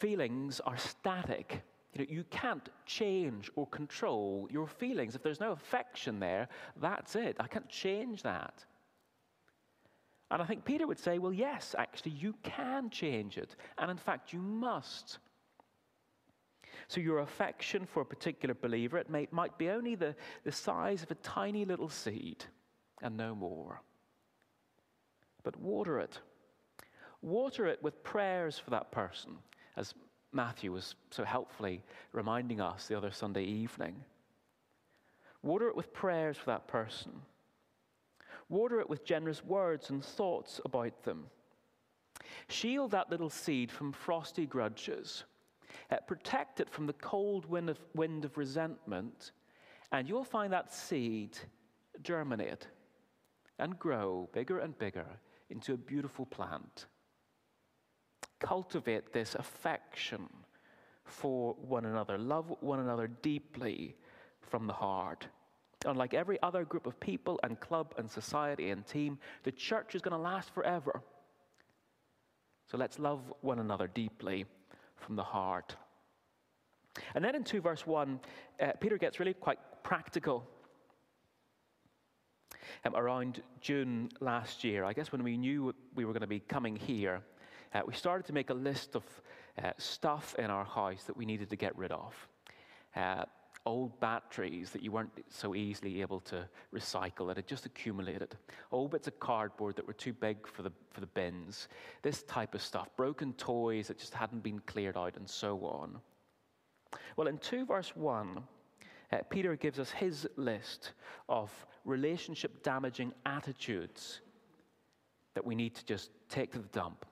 feelings 0.00 0.58
are 0.60 0.78
static. 0.78 1.60
You, 1.92 1.98
know, 1.98 2.06
you 2.08 2.24
can't 2.30 2.66
change 2.86 3.50
or 3.56 3.66
control 3.66 4.48
your 4.50 4.66
feelings. 4.66 5.14
If 5.14 5.22
there's 5.22 5.38
no 5.38 5.52
affection 5.52 6.18
there, 6.18 6.48
that's 6.80 7.14
it. 7.14 7.36
I 7.38 7.46
can't 7.46 7.68
change 7.68 8.22
that. 8.22 8.64
And 10.30 10.40
I 10.40 10.46
think 10.46 10.64
Peter 10.64 10.86
would 10.86 10.98
say, 10.98 11.18
well, 11.18 11.34
yes, 11.34 11.74
actually, 11.76 12.12
you 12.12 12.34
can 12.42 12.88
change 12.88 13.36
it. 13.36 13.54
And 13.76 13.90
in 13.90 13.98
fact, 13.98 14.32
you 14.32 14.40
must. 14.40 15.18
So, 16.88 17.00
your 17.00 17.20
affection 17.20 17.86
for 17.86 18.00
a 18.00 18.06
particular 18.06 18.54
believer, 18.54 18.98
it 18.98 19.10
may, 19.10 19.28
might 19.30 19.56
be 19.58 19.70
only 19.70 19.94
the, 19.94 20.14
the 20.44 20.52
size 20.52 21.02
of 21.02 21.10
a 21.10 21.16
tiny 21.16 21.64
little 21.64 21.88
seed 21.88 22.44
and 23.02 23.16
no 23.16 23.34
more. 23.34 23.82
But 25.42 25.56
water 25.58 25.98
it. 26.00 26.18
Water 27.22 27.66
it 27.66 27.82
with 27.82 28.02
prayers 28.02 28.58
for 28.58 28.70
that 28.70 28.92
person, 28.92 29.38
as 29.76 29.94
Matthew 30.32 30.72
was 30.72 30.94
so 31.10 31.24
helpfully 31.24 31.82
reminding 32.12 32.60
us 32.60 32.86
the 32.86 32.96
other 32.96 33.10
Sunday 33.10 33.44
evening. 33.44 33.96
Water 35.42 35.68
it 35.68 35.76
with 35.76 35.92
prayers 35.92 36.36
for 36.36 36.46
that 36.46 36.66
person. 36.66 37.12
Water 38.48 38.80
it 38.80 38.90
with 38.90 39.04
generous 39.04 39.44
words 39.44 39.90
and 39.90 40.04
thoughts 40.04 40.60
about 40.64 41.02
them. 41.04 41.26
Shield 42.48 42.90
that 42.90 43.10
little 43.10 43.30
seed 43.30 43.70
from 43.70 43.92
frosty 43.92 44.46
grudges. 44.46 45.24
Uh, 45.90 45.96
protect 46.06 46.60
it 46.60 46.70
from 46.70 46.86
the 46.86 46.92
cold 46.94 47.46
wind 47.46 47.68
of, 47.70 47.78
wind 47.94 48.24
of 48.24 48.36
resentment, 48.36 49.32
and 49.92 50.08
you'll 50.08 50.24
find 50.24 50.52
that 50.52 50.72
seed 50.72 51.36
germinate 52.02 52.66
and 53.58 53.78
grow 53.78 54.28
bigger 54.32 54.58
and 54.58 54.76
bigger 54.78 55.06
into 55.50 55.74
a 55.74 55.76
beautiful 55.76 56.26
plant 56.26 56.86
cultivate 58.44 59.12
this 59.12 59.34
affection 59.34 60.28
for 61.04 61.54
one 61.54 61.84
another, 61.86 62.18
love 62.18 62.52
one 62.60 62.80
another 62.80 63.08
deeply 63.22 63.96
from 64.40 64.66
the 64.66 64.72
heart. 64.72 65.26
Unlike 65.86 66.14
every 66.14 66.38
other 66.42 66.64
group 66.64 66.86
of 66.86 66.98
people 67.00 67.38
and 67.42 67.60
club 67.60 67.94
and 67.98 68.10
society 68.10 68.70
and 68.70 68.86
team, 68.86 69.18
the 69.42 69.52
church 69.52 69.94
is 69.94 70.02
going 70.02 70.16
to 70.16 70.22
last 70.22 70.52
forever. 70.54 71.02
So 72.70 72.78
let's 72.78 72.98
love 72.98 73.20
one 73.42 73.58
another 73.58 73.86
deeply 73.86 74.46
from 74.96 75.16
the 75.16 75.22
heart. 75.22 75.76
And 77.14 77.24
then 77.24 77.34
in 77.34 77.44
2 77.44 77.60
verse 77.60 77.86
1, 77.86 78.20
uh, 78.60 78.72
Peter 78.80 78.98
gets 78.98 79.18
really 79.18 79.34
quite 79.34 79.58
practical. 79.82 80.46
Um, 82.84 82.94
around 82.96 83.42
June 83.60 84.08
last 84.20 84.64
year, 84.64 84.84
I 84.84 84.92
guess 84.92 85.12
when 85.12 85.22
we 85.22 85.36
knew 85.36 85.74
we 85.94 86.04
were 86.04 86.12
going 86.12 86.22
to 86.22 86.26
be 86.26 86.40
coming 86.40 86.76
here, 86.76 87.22
uh, 87.74 87.80
we 87.86 87.94
started 87.94 88.26
to 88.26 88.32
make 88.32 88.50
a 88.50 88.54
list 88.54 88.94
of 88.94 89.02
uh, 89.62 89.72
stuff 89.78 90.34
in 90.38 90.46
our 90.46 90.64
house 90.64 91.04
that 91.04 91.16
we 91.16 91.24
needed 91.26 91.50
to 91.50 91.56
get 91.56 91.76
rid 91.76 91.92
of. 91.92 92.14
Old 93.66 93.98
batteries 93.98 94.70
that 94.70 94.82
you 94.82 94.92
weren't 94.92 95.10
so 95.30 95.54
easily 95.54 96.02
able 96.02 96.20
to 96.20 96.46
recycle, 96.74 97.26
that 97.28 97.36
had 97.36 97.46
just 97.46 97.64
accumulated. 97.64 98.36
Old 98.70 98.90
bits 98.90 99.08
of 99.08 99.18
cardboard 99.18 99.76
that 99.76 99.86
were 99.86 99.94
too 99.94 100.12
big 100.12 100.46
for 100.46 100.62
the, 100.62 100.72
for 100.90 101.00
the 101.00 101.06
bins. 101.06 101.68
This 102.02 102.22
type 102.24 102.54
of 102.54 102.60
stuff. 102.60 102.88
Broken 102.96 103.32
toys 103.34 103.88
that 103.88 103.98
just 103.98 104.12
hadn't 104.12 104.42
been 104.42 104.58
cleared 104.60 104.98
out, 104.98 105.16
and 105.16 105.28
so 105.28 105.58
on. 105.64 105.98
Well, 107.16 107.28
in 107.28 107.38
2 107.38 107.64
verse 107.64 107.96
1, 107.96 108.42
uh, 109.12 109.18
Peter 109.30 109.56
gives 109.56 109.78
us 109.78 109.90
his 109.90 110.26
list 110.36 110.92
of 111.28 111.50
relationship 111.84 112.62
damaging 112.62 113.12
attitudes 113.24 114.20
that 115.34 115.44
we 115.44 115.54
need 115.54 115.74
to 115.74 115.84
just 115.84 116.10
take 116.28 116.52
to 116.52 116.58
the 116.58 116.68
dump 116.68 117.04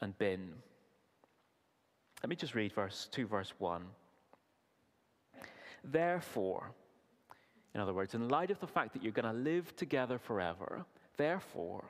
and 0.00 0.16
bin. 0.18 0.52
Let 2.22 2.30
me 2.30 2.36
just 2.36 2.54
read 2.54 2.72
verse 2.72 3.08
2, 3.12 3.26
verse 3.26 3.52
1. 3.58 3.84
Therefore, 5.84 6.72
in 7.74 7.80
other 7.80 7.94
words, 7.94 8.14
in 8.14 8.28
light 8.28 8.50
of 8.50 8.60
the 8.60 8.66
fact 8.66 8.92
that 8.92 9.02
you're 9.02 9.12
going 9.12 9.32
to 9.32 9.40
live 9.40 9.74
together 9.76 10.18
forever, 10.18 10.84
therefore, 11.16 11.84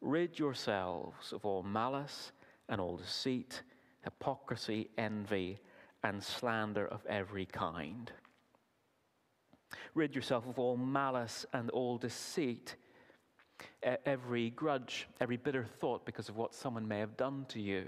rid 0.00 0.38
yourselves 0.38 1.32
of 1.32 1.44
all 1.44 1.62
malice 1.62 2.32
and 2.68 2.80
all 2.80 2.96
deceit, 2.96 3.62
hypocrisy, 4.02 4.90
envy, 4.98 5.58
and 6.02 6.22
slander 6.22 6.86
of 6.86 7.04
every 7.06 7.46
kind. 7.46 8.12
Rid 9.94 10.14
yourself 10.14 10.46
of 10.46 10.58
all 10.58 10.76
malice 10.76 11.46
and 11.52 11.70
all 11.70 11.98
deceit 11.98 12.76
every 14.06 14.50
grudge, 14.50 15.08
every 15.20 15.36
bitter 15.36 15.64
thought 15.64 16.04
because 16.04 16.28
of 16.28 16.36
what 16.36 16.54
someone 16.54 16.86
may 16.86 16.98
have 16.98 17.16
done 17.16 17.46
to 17.48 17.60
you, 17.60 17.86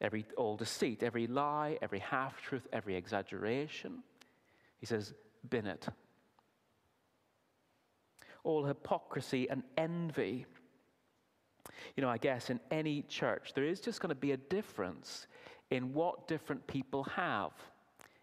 every 0.00 0.24
all 0.36 0.56
deceit, 0.56 1.02
every 1.02 1.26
lie, 1.26 1.78
every 1.82 1.98
half 1.98 2.40
truth, 2.40 2.66
every 2.72 2.94
exaggeration. 2.96 4.02
He 4.78 4.86
says, 4.86 5.12
bin 5.48 5.66
it. 5.66 5.88
All 8.44 8.64
hypocrisy 8.64 9.48
and 9.50 9.62
envy. 9.76 10.46
You 11.96 12.02
know, 12.02 12.08
I 12.08 12.18
guess 12.18 12.50
in 12.50 12.60
any 12.70 13.02
church, 13.02 13.52
there 13.54 13.64
is 13.64 13.80
just 13.80 14.00
going 14.00 14.10
to 14.10 14.14
be 14.14 14.32
a 14.32 14.36
difference 14.36 15.26
in 15.70 15.92
what 15.92 16.28
different 16.28 16.66
people 16.66 17.04
have, 17.04 17.52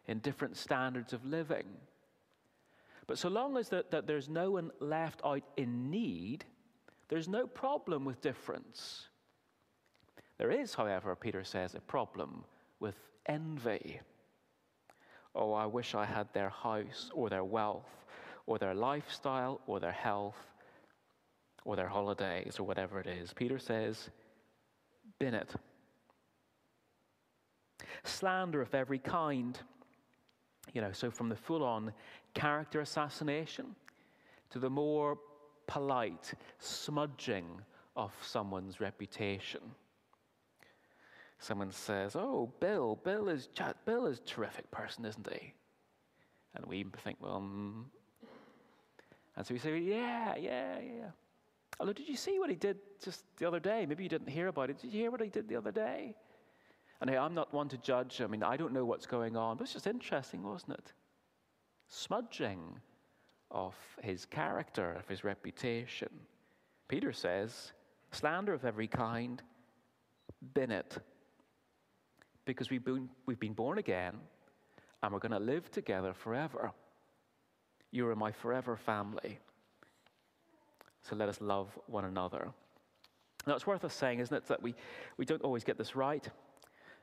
in 0.07 0.19
different 0.19 0.57
standards 0.57 1.13
of 1.13 1.25
living. 1.25 1.65
But 3.07 3.17
so 3.17 3.29
long 3.29 3.57
as 3.57 3.69
that, 3.69 3.91
that 3.91 4.07
there's 4.07 4.29
no 4.29 4.51
one 4.51 4.71
left 4.79 5.21
out 5.23 5.43
in 5.57 5.91
need, 5.91 6.45
there's 7.07 7.27
no 7.27 7.45
problem 7.45 8.03
with 8.03 8.21
difference. 8.21 9.09
There 10.37 10.51
is, 10.51 10.73
however, 10.73 11.15
Peter 11.15 11.43
says, 11.43 11.75
a 11.75 11.79
problem 11.79 12.43
with 12.79 12.95
envy. 13.25 14.01
Oh, 15.33 15.53
I 15.53 15.65
wish 15.65 15.95
I 15.95 16.05
had 16.05 16.27
their 16.33 16.49
house 16.49 17.09
or 17.13 17.29
their 17.29 17.43
wealth 17.43 18.05
or 18.45 18.57
their 18.57 18.73
lifestyle 18.73 19.61
or 19.67 19.79
their 19.79 19.91
health 19.91 20.37
or 21.63 21.75
their 21.75 21.87
holidays 21.87 22.57
or 22.59 22.63
whatever 22.63 22.99
it 22.99 23.07
is. 23.07 23.33
Peter 23.33 23.57
says, 23.57 24.09
bin 25.19 25.33
it. 25.33 25.53
Slander 28.03 28.61
of 28.61 28.75
every 28.75 28.99
kind. 28.99 29.57
You 30.73 30.81
know, 30.81 30.91
so 30.91 31.09
from 31.09 31.29
the 31.29 31.35
full 31.35 31.63
on 31.63 31.93
character 32.33 32.81
assassination 32.81 33.75
to 34.49 34.59
the 34.59 34.69
more 34.69 35.17
polite 35.67 36.33
smudging 36.59 37.45
of 37.95 38.11
someone's 38.21 38.79
reputation. 38.79 39.61
Someone 41.39 41.71
says, 41.71 42.15
"Oh, 42.15 42.51
Bill, 42.59 42.95
Bill 43.03 43.29
is 43.29 43.49
Bill 43.85 44.07
is 44.07 44.19
a 44.19 44.21
terrific 44.21 44.69
person, 44.71 45.05
isn't 45.05 45.31
he?" 45.31 45.53
And 46.55 46.65
we 46.65 46.85
think, 47.03 47.17
"Well," 47.19 47.41
mm. 47.41 47.83
and 49.35 49.45
so 49.45 49.53
we 49.53 49.59
say, 49.59 49.77
"Yeah, 49.77 50.35
yeah, 50.37 50.79
yeah." 50.79 51.09
Although, 51.79 51.93
did 51.93 52.07
you 52.07 52.15
see 52.15 52.39
what 52.39 52.49
he 52.49 52.55
did 52.55 52.77
just 53.03 53.25
the 53.37 53.45
other 53.45 53.59
day? 53.59 53.85
Maybe 53.85 54.03
you 54.03 54.09
didn't 54.09 54.29
hear 54.29 54.47
about 54.47 54.69
it. 54.69 54.79
Did 54.79 54.93
you 54.93 55.01
hear 55.01 55.11
what 55.11 55.21
he 55.21 55.27
did 55.27 55.49
the 55.49 55.57
other 55.57 55.71
day? 55.71 56.15
And 57.01 57.09
hey, 57.09 57.17
I'm 57.17 57.33
not 57.33 57.53
one 57.53 57.67
to 57.69 57.77
judge. 57.77 58.21
I 58.21 58.27
mean, 58.27 58.43
I 58.43 58.55
don't 58.55 58.71
know 58.71 58.85
what's 58.85 59.05
going 59.05 59.35
on, 59.35 59.57
but 59.57 59.63
it's 59.63 59.73
just 59.73 59.87
interesting, 59.87 60.43
wasn't 60.43 60.79
it? 60.79 60.93
Smudging 61.89 62.79
of 63.51 63.75
his 64.01 64.25
character, 64.25 64.93
of 64.93 65.07
his 65.07 65.23
reputation. 65.23 66.09
Peter 66.87 67.11
says, 67.11 67.73
slander 68.11 68.53
of 68.53 68.63
every 68.63 68.87
kind, 68.87 69.41
bin 70.53 70.71
it. 70.71 70.97
Because 72.45 72.69
we've 72.69 72.83
been, 72.83 73.09
we've 73.25 73.39
been 73.39 73.53
born 73.53 73.77
again 73.77 74.13
and 75.01 75.11
we're 75.11 75.19
going 75.19 75.31
to 75.31 75.39
live 75.39 75.69
together 75.71 76.13
forever. 76.13 76.71
You 77.91 78.07
are 78.07 78.15
my 78.15 78.31
forever 78.31 78.75
family. 78.75 79.39
So 81.03 81.15
let 81.15 81.29
us 81.29 81.39
love 81.41 81.69
one 81.87 82.05
another. 82.05 82.49
Now, 83.47 83.53
it's 83.53 83.67
worth 83.67 83.83
us 83.85 83.93
saying, 83.93 84.19
isn't 84.19 84.35
it, 84.35 84.47
that 84.47 84.61
we, 84.61 84.73
we 85.17 85.25
don't 85.25 85.43
always 85.43 85.63
get 85.63 85.77
this 85.77 85.95
right. 85.95 86.27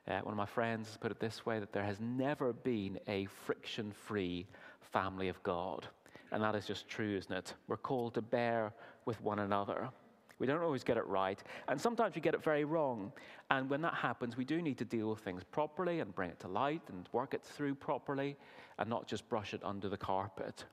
Uh, 0.08 0.18
one 0.20 0.32
of 0.32 0.37
my 0.37 0.46
friends 0.46 0.88
has 0.88 0.96
put 0.96 1.12
it 1.12 1.20
this 1.20 1.46
way 1.46 1.61
that 1.61 1.72
there 1.72 1.84
has 1.84 2.00
never 2.00 2.52
been 2.52 2.99
a 3.06 3.26
friction 3.46 3.92
free 3.92 4.49
family 4.80 5.28
of 5.28 5.40
God. 5.44 5.87
And 6.32 6.42
that 6.42 6.56
is 6.56 6.66
just 6.66 6.88
true, 6.88 7.16
isn't 7.16 7.32
it? 7.32 7.54
We're 7.68 7.76
called 7.76 8.14
to 8.14 8.22
bear 8.22 8.72
with 9.04 9.20
one 9.20 9.38
another. 9.38 9.90
We 10.38 10.46
don't 10.46 10.62
always 10.62 10.84
get 10.84 10.96
it 10.96 11.06
right, 11.06 11.42
and 11.68 11.80
sometimes 11.80 12.14
we 12.14 12.20
get 12.20 12.34
it 12.34 12.42
very 12.42 12.64
wrong. 12.64 13.12
And 13.50 13.68
when 13.70 13.82
that 13.82 13.94
happens, 13.94 14.36
we 14.36 14.44
do 14.44 14.62
need 14.62 14.78
to 14.78 14.84
deal 14.84 15.10
with 15.10 15.20
things 15.20 15.42
properly 15.44 16.00
and 16.00 16.14
bring 16.14 16.30
it 16.30 16.40
to 16.40 16.48
light 16.48 16.82
and 16.88 17.08
work 17.12 17.34
it 17.34 17.44
through 17.44 17.74
properly 17.74 18.36
and 18.78 18.88
not 18.88 19.06
just 19.06 19.28
brush 19.28 19.54
it 19.54 19.60
under 19.62 19.88
the 19.88 19.96
carpet. 19.96 20.64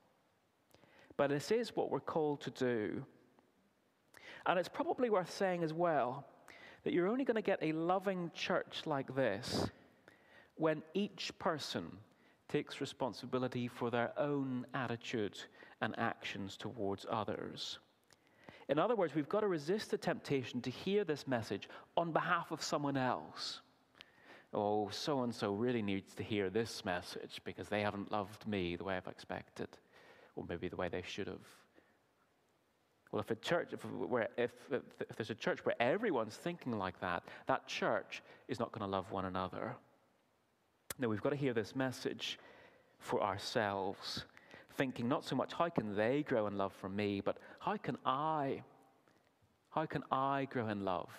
But 1.16 1.28
this 1.28 1.50
is 1.50 1.76
what 1.76 1.90
we're 1.90 2.00
called 2.00 2.40
to 2.42 2.50
do. 2.50 3.04
And 4.46 4.58
it's 4.58 4.68
probably 4.68 5.10
worth 5.10 5.30
saying 5.30 5.62
as 5.62 5.72
well 5.72 6.24
that 6.84 6.92
you're 6.92 7.08
only 7.08 7.24
going 7.24 7.34
to 7.34 7.42
get 7.42 7.58
a 7.60 7.72
loving 7.72 8.30
church 8.34 8.82
like 8.86 9.14
this 9.14 9.68
when 10.56 10.82
each 10.94 11.30
person 11.38 11.90
takes 12.48 12.80
responsibility 12.80 13.68
for 13.68 13.90
their 13.90 14.12
own 14.18 14.66
attitude 14.74 15.38
and 15.80 15.98
actions 15.98 16.56
towards 16.56 17.06
others. 17.10 17.78
In 18.70 18.78
other 18.78 18.94
words, 18.94 19.16
we've 19.16 19.28
got 19.28 19.40
to 19.40 19.48
resist 19.48 19.90
the 19.90 19.98
temptation 19.98 20.60
to 20.60 20.70
hear 20.70 21.02
this 21.02 21.26
message 21.26 21.68
on 21.96 22.12
behalf 22.12 22.52
of 22.52 22.62
someone 22.62 22.96
else. 22.96 23.62
Oh, 24.54 24.88
so 24.90 25.24
and 25.24 25.34
so 25.34 25.52
really 25.52 25.82
needs 25.82 26.14
to 26.14 26.22
hear 26.22 26.50
this 26.50 26.84
message 26.84 27.40
because 27.44 27.68
they 27.68 27.82
haven't 27.82 28.12
loved 28.12 28.46
me 28.46 28.76
the 28.76 28.84
way 28.84 28.96
I've 28.96 29.08
expected, 29.08 29.68
or 30.36 30.44
maybe 30.48 30.68
the 30.68 30.76
way 30.76 30.88
they 30.88 31.02
should 31.02 31.26
have. 31.26 31.46
Well, 33.10 33.18
if 33.18 33.32
a 33.32 33.34
church, 33.34 33.70
if, 33.72 33.84
where, 33.84 34.28
if, 34.36 34.52
if, 34.70 35.16
there's 35.16 35.30
a 35.30 35.34
church 35.34 35.64
where 35.64 35.80
everyone's 35.82 36.36
thinking 36.36 36.78
like 36.78 37.00
that, 37.00 37.24
that 37.48 37.66
church 37.66 38.22
is 38.46 38.60
not 38.60 38.70
going 38.70 38.88
to 38.88 38.96
love 38.96 39.10
one 39.10 39.24
another. 39.24 39.74
No, 40.96 41.08
we've 41.08 41.22
got 41.22 41.30
to 41.30 41.36
hear 41.36 41.52
this 41.52 41.74
message 41.74 42.38
for 43.00 43.20
ourselves 43.20 44.26
thinking 44.80 45.06
not 45.06 45.26
so 45.26 45.36
much 45.36 45.52
how 45.52 45.68
can 45.68 45.94
they 45.94 46.22
grow 46.22 46.46
in 46.46 46.56
love 46.56 46.72
for 46.72 46.88
me, 46.88 47.20
but 47.20 47.36
how 47.58 47.76
can 47.76 47.98
I, 48.06 48.62
how 49.68 49.84
can 49.84 50.02
I 50.10 50.46
grow 50.50 50.68
in 50.68 50.86
love 50.86 51.10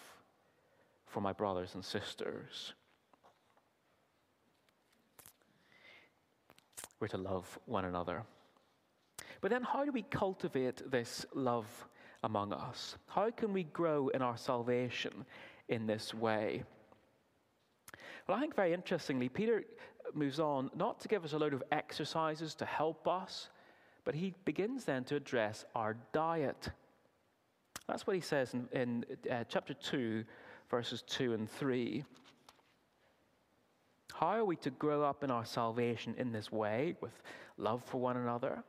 for 1.06 1.22
my 1.22 1.32
brothers 1.32 1.76
and 1.76 1.86
sisters? 1.86 2.74
We're 7.00 7.10
to 7.10 7.20
love 7.20 7.60
one 7.68 7.86
another. 7.86 8.24
But 9.42 9.52
then, 9.52 9.62
how 9.62 9.86
do 9.86 9.92
we 9.92 10.02
cultivate 10.02 10.90
this 10.90 11.28
love 11.36 11.68
among 12.24 12.54
us? 12.54 12.96
How 13.06 13.30
can 13.30 13.54
we 13.54 13.66
grow 13.66 14.08
in 14.08 14.24
our 14.24 14.38
salvation 14.38 15.24
in 15.70 15.86
this 15.86 16.16
way? 16.16 16.64
Well, 18.28 18.38
I 18.38 18.42
think 18.42 18.56
very 18.56 18.74
interestingly, 18.74 19.30
Peter 19.30 19.64
moves 20.16 20.40
on 20.40 20.70
not 20.76 21.00
to 21.02 21.08
give 21.08 21.24
us 21.24 21.34
a 21.34 21.38
load 21.38 21.54
of 21.54 21.64
exercises 21.72 22.56
to 22.56 22.66
help 22.66 23.08
us, 23.08 23.50
but 24.04 24.16
he 24.16 24.34
begins 24.46 24.86
then 24.86 25.04
to 25.06 25.16
address 25.16 25.66
our 25.76 25.96
diet. 26.12 26.70
That's 27.88 28.08
what 28.08 28.16
he 28.16 28.22
says 28.22 28.54
in, 28.54 28.68
in 28.72 29.06
uh, 29.30 29.44
chapter 29.48 29.74
2, 29.74 30.24
verses 30.70 31.04
2 31.04 31.34
and 31.34 31.50
3. 31.50 32.04
How 34.14 34.28
are 34.28 34.46
we 34.46 34.56
to 34.58 34.70
grow 34.70 35.04
up 35.04 35.24
in 35.24 35.32
our 35.32 35.46
salvation 35.46 36.16
in 36.18 36.32
this 36.32 36.52
way, 36.52 36.96
with 37.02 37.14
love 37.58 37.84
for 37.84 38.00
one 38.00 38.18
another? 38.18 38.64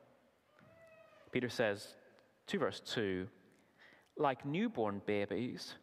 Peter 1.30 1.48
says, 1.48 1.96
2 2.46 2.58
verse 2.58 2.80
2, 2.80 3.26
like 4.16 4.44
newborn 4.44 5.00
babies, 5.06 5.74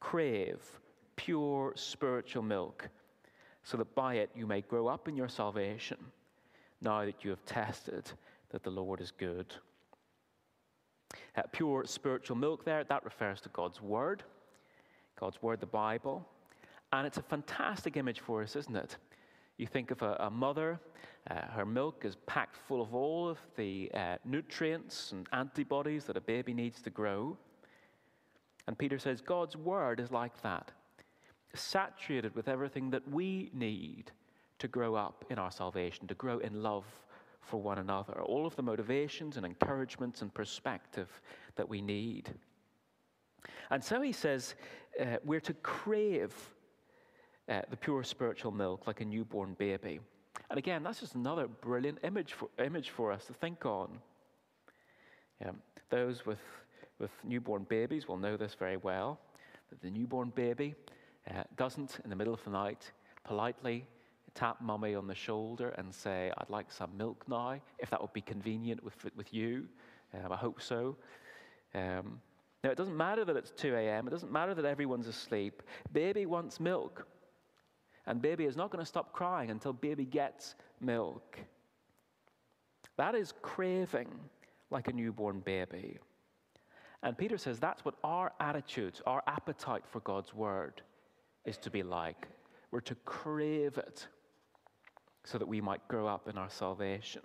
crave 0.00 0.60
pure 1.16 1.72
spiritual 1.74 2.42
milk 2.42 2.88
so 3.66 3.76
that 3.76 3.96
by 3.96 4.14
it 4.14 4.30
you 4.36 4.46
may 4.46 4.60
grow 4.60 4.86
up 4.86 5.08
in 5.08 5.16
your 5.16 5.28
salvation, 5.28 5.98
now 6.80 7.04
that 7.04 7.24
you 7.24 7.30
have 7.30 7.44
tested 7.44 8.08
that 8.50 8.62
the 8.62 8.70
Lord 8.70 9.00
is 9.00 9.10
good. 9.10 9.52
Uh, 11.34 11.42
pure 11.50 11.82
spiritual 11.84 12.36
milk, 12.36 12.64
there, 12.64 12.84
that 12.84 13.04
refers 13.04 13.40
to 13.40 13.48
God's 13.48 13.82
Word, 13.82 14.22
God's 15.18 15.42
Word, 15.42 15.58
the 15.58 15.66
Bible. 15.66 16.24
And 16.92 17.08
it's 17.08 17.16
a 17.16 17.22
fantastic 17.22 17.96
image 17.96 18.20
for 18.20 18.40
us, 18.40 18.54
isn't 18.54 18.76
it? 18.76 18.98
You 19.56 19.66
think 19.66 19.90
of 19.90 20.00
a, 20.00 20.16
a 20.20 20.30
mother, 20.30 20.78
uh, 21.28 21.40
her 21.48 21.66
milk 21.66 22.04
is 22.04 22.16
packed 22.26 22.54
full 22.68 22.80
of 22.80 22.94
all 22.94 23.28
of 23.28 23.38
the 23.56 23.90
uh, 23.94 24.16
nutrients 24.24 25.10
and 25.10 25.26
antibodies 25.32 26.04
that 26.04 26.16
a 26.16 26.20
baby 26.20 26.54
needs 26.54 26.80
to 26.82 26.90
grow. 26.90 27.36
And 28.68 28.78
Peter 28.78 29.00
says 29.00 29.20
God's 29.20 29.56
Word 29.56 29.98
is 29.98 30.12
like 30.12 30.40
that 30.42 30.70
saturated 31.56 32.34
with 32.34 32.48
everything 32.48 32.90
that 32.90 33.08
we 33.08 33.50
need 33.52 34.10
to 34.58 34.68
grow 34.68 34.94
up 34.94 35.24
in 35.30 35.38
our 35.38 35.50
salvation, 35.50 36.06
to 36.06 36.14
grow 36.14 36.38
in 36.38 36.62
love 36.62 36.84
for 37.40 37.60
one 37.60 37.78
another, 37.78 38.22
all 38.22 38.46
of 38.46 38.56
the 38.56 38.62
motivations 38.62 39.36
and 39.36 39.46
encouragements 39.46 40.22
and 40.22 40.32
perspective 40.34 41.20
that 41.56 41.68
we 41.68 41.80
need. 41.80 42.30
And 43.70 43.82
so 43.82 44.00
he 44.00 44.12
says 44.12 44.54
uh, 45.00 45.16
we're 45.24 45.40
to 45.40 45.54
crave 45.54 46.34
uh, 47.48 47.62
the 47.70 47.76
pure 47.76 48.02
spiritual 48.02 48.50
milk 48.50 48.86
like 48.86 49.00
a 49.00 49.04
newborn 49.04 49.54
baby. 49.54 50.00
And 50.50 50.58
again, 50.58 50.82
that's 50.82 51.00
just 51.00 51.14
another 51.14 51.46
brilliant 51.46 51.98
image 52.02 52.32
for, 52.32 52.48
image 52.58 52.90
for 52.90 53.12
us 53.12 53.24
to 53.26 53.32
think 53.32 53.64
on. 53.64 53.98
Yeah, 55.40 55.52
those 55.90 56.26
with, 56.26 56.40
with 56.98 57.10
newborn 57.24 57.64
babies 57.68 58.08
will 58.08 58.16
know 58.16 58.36
this 58.36 58.54
very 58.54 58.76
well 58.76 59.20
that 59.70 59.80
the 59.82 59.90
newborn 59.90 60.30
baby 60.34 60.74
uh, 61.30 61.42
doesn't, 61.56 61.98
in 62.04 62.10
the 62.10 62.16
middle 62.16 62.34
of 62.34 62.42
the 62.44 62.50
night, 62.50 62.90
politely 63.24 63.86
tap 64.34 64.60
mummy 64.60 64.94
on 64.94 65.06
the 65.06 65.14
shoulder 65.14 65.70
and 65.78 65.92
say, 65.92 66.30
I'd 66.38 66.50
like 66.50 66.70
some 66.70 66.96
milk 66.96 67.24
now, 67.26 67.58
if 67.78 67.90
that 67.90 68.00
would 68.00 68.12
be 68.12 68.20
convenient 68.20 68.84
with, 68.84 68.94
with 69.16 69.32
you. 69.32 69.66
Um, 70.14 70.30
I 70.30 70.36
hope 70.36 70.60
so. 70.60 70.96
Um, 71.74 72.20
now, 72.62 72.70
it 72.70 72.76
doesn't 72.76 72.96
matter 72.96 73.24
that 73.24 73.36
it's 73.36 73.50
2 73.50 73.74
a.m., 73.74 74.06
it 74.06 74.10
doesn't 74.10 74.30
matter 74.30 74.54
that 74.54 74.64
everyone's 74.64 75.08
asleep. 75.08 75.62
Baby 75.92 76.26
wants 76.26 76.60
milk. 76.60 77.06
And 78.06 78.22
baby 78.22 78.44
is 78.44 78.56
not 78.56 78.70
going 78.70 78.82
to 78.82 78.86
stop 78.86 79.12
crying 79.12 79.50
until 79.50 79.72
baby 79.72 80.04
gets 80.04 80.54
milk. 80.80 81.38
That 82.96 83.14
is 83.14 83.34
craving 83.42 84.08
like 84.70 84.88
a 84.88 84.92
newborn 84.92 85.40
baby. 85.40 85.98
And 87.02 87.16
Peter 87.16 87.36
says 87.36 87.58
that's 87.58 87.84
what 87.84 87.94
our 88.04 88.32
attitude, 88.40 89.00
our 89.06 89.22
appetite 89.26 89.84
for 89.86 90.00
God's 90.00 90.34
word 90.34 90.82
is 91.46 91.56
to 91.58 91.70
be 91.70 91.82
like. 91.82 92.28
We're 92.70 92.80
to 92.80 92.94
crave 93.04 93.78
it 93.78 94.06
so 95.24 95.38
that 95.38 95.46
we 95.46 95.60
might 95.60 95.86
grow 95.88 96.06
up 96.06 96.28
in 96.28 96.36
our 96.36 96.50
salvation. 96.50 97.22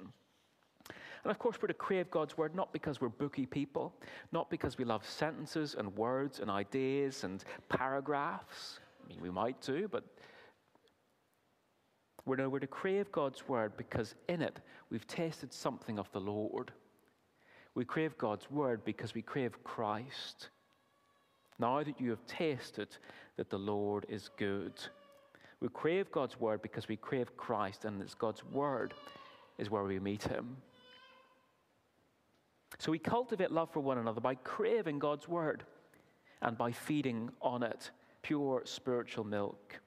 And 1.23 1.29
of 1.29 1.37
course, 1.37 1.57
we're 1.61 1.67
to 1.67 1.73
crave 1.73 2.09
God's 2.09 2.37
word 2.37 2.55
not 2.55 2.73
because 2.73 2.99
we're 2.99 3.09
booky 3.09 3.45
people, 3.45 3.93
not 4.31 4.49
because 4.49 4.77
we 4.77 4.85
love 4.85 5.07
sentences 5.07 5.75
and 5.77 5.95
words 5.95 6.39
and 6.39 6.49
ideas 6.49 7.23
and 7.23 7.43
paragraphs. 7.69 8.79
I 9.03 9.07
mean, 9.07 9.21
we 9.21 9.29
might 9.29 9.61
do, 9.61 9.87
but 9.87 10.03
we're, 12.25 12.37
no, 12.37 12.49
we're 12.49 12.59
to 12.59 12.67
crave 12.67 13.11
God's 13.11 13.47
word 13.47 13.73
because 13.77 14.15
in 14.29 14.41
it 14.41 14.59
we've 14.89 15.05
tasted 15.07 15.53
something 15.53 15.99
of 15.99 16.11
the 16.11 16.19
Lord. 16.19 16.71
We 17.75 17.85
crave 17.85 18.17
God's 18.17 18.49
word 18.49 18.83
because 18.83 19.13
we 19.13 19.21
crave 19.21 19.63
Christ. 19.63 20.49
Now 21.61 21.83
that 21.83 22.01
you 22.01 22.09
have 22.09 22.25
tasted 22.25 22.87
that 23.37 23.51
the 23.51 23.59
Lord 23.59 24.07
is 24.09 24.31
good. 24.35 24.73
We 25.59 25.69
crave 25.69 26.11
God's 26.11 26.39
word 26.39 26.63
because 26.63 26.87
we 26.87 26.97
crave 26.97 27.37
Christ, 27.37 27.85
and 27.85 28.01
it's 28.01 28.15
God's 28.15 28.43
word 28.43 28.95
is 29.59 29.69
where 29.69 29.83
we 29.83 29.99
meet 29.99 30.23
him. 30.23 30.57
So 32.79 32.91
we 32.91 32.97
cultivate 32.97 33.51
love 33.51 33.69
for 33.71 33.79
one 33.79 33.99
another 33.99 34.19
by 34.19 34.35
craving 34.35 34.97
God's 34.97 35.27
word 35.27 35.63
and 36.41 36.57
by 36.57 36.71
feeding 36.71 37.29
on 37.43 37.61
it 37.61 37.91
pure 38.23 38.63
spiritual 38.65 39.23
milk. 39.23 39.79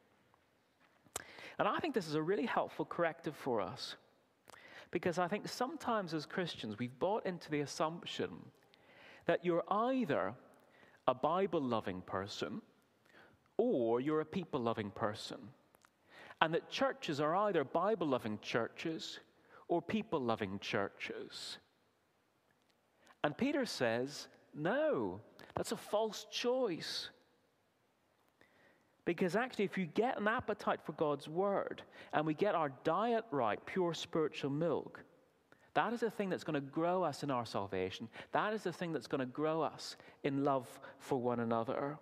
And 1.58 1.66
I 1.66 1.78
think 1.78 1.92
this 1.92 2.06
is 2.06 2.14
a 2.14 2.22
really 2.22 2.46
helpful 2.46 2.84
corrective 2.84 3.34
for 3.34 3.60
us 3.60 3.96
because 4.92 5.18
I 5.18 5.26
think 5.26 5.48
sometimes 5.48 6.14
as 6.14 6.24
Christians 6.24 6.78
we've 6.78 6.96
bought 7.00 7.26
into 7.26 7.50
the 7.50 7.60
assumption 7.62 8.30
that 9.26 9.44
you're 9.44 9.64
either 9.68 10.34
a 11.06 11.14
Bible 11.14 11.60
loving 11.60 12.00
person 12.02 12.62
or 13.56 14.00
you're 14.00 14.20
a 14.20 14.26
people 14.26 14.60
loving 14.60 14.90
person. 14.90 15.38
And 16.40 16.52
that 16.54 16.70
churches 16.70 17.20
are 17.20 17.34
either 17.36 17.64
Bible 17.64 18.08
loving 18.08 18.38
churches 18.42 19.20
or 19.68 19.80
people 19.80 20.20
loving 20.20 20.58
churches. 20.58 21.58
And 23.22 23.36
Peter 23.36 23.64
says, 23.64 24.28
no, 24.54 25.20
that's 25.56 25.72
a 25.72 25.76
false 25.76 26.26
choice. 26.30 27.08
Because 29.04 29.36
actually, 29.36 29.66
if 29.66 29.76
you 29.76 29.86
get 29.86 30.18
an 30.20 30.28
appetite 30.28 30.80
for 30.84 30.92
God's 30.92 31.28
word 31.28 31.82
and 32.12 32.26
we 32.26 32.34
get 32.34 32.54
our 32.54 32.72
diet 32.84 33.24
right, 33.30 33.64
pure 33.66 33.94
spiritual 33.94 34.50
milk, 34.50 35.00
that 35.74 35.92
is 35.92 36.00
the 36.00 36.10
thing 36.10 36.30
that's 36.30 36.44
going 36.44 36.54
to 36.54 36.60
grow 36.60 37.02
us 37.02 37.22
in 37.22 37.30
our 37.30 37.44
salvation. 37.44 38.08
That 38.32 38.54
is 38.54 38.62
the 38.62 38.72
thing 38.72 38.92
that's 38.92 39.06
going 39.06 39.20
to 39.20 39.26
grow 39.26 39.60
us 39.60 39.96
in 40.22 40.44
love 40.44 40.68
for 40.98 41.20
one 41.20 41.40
another. 41.40 41.98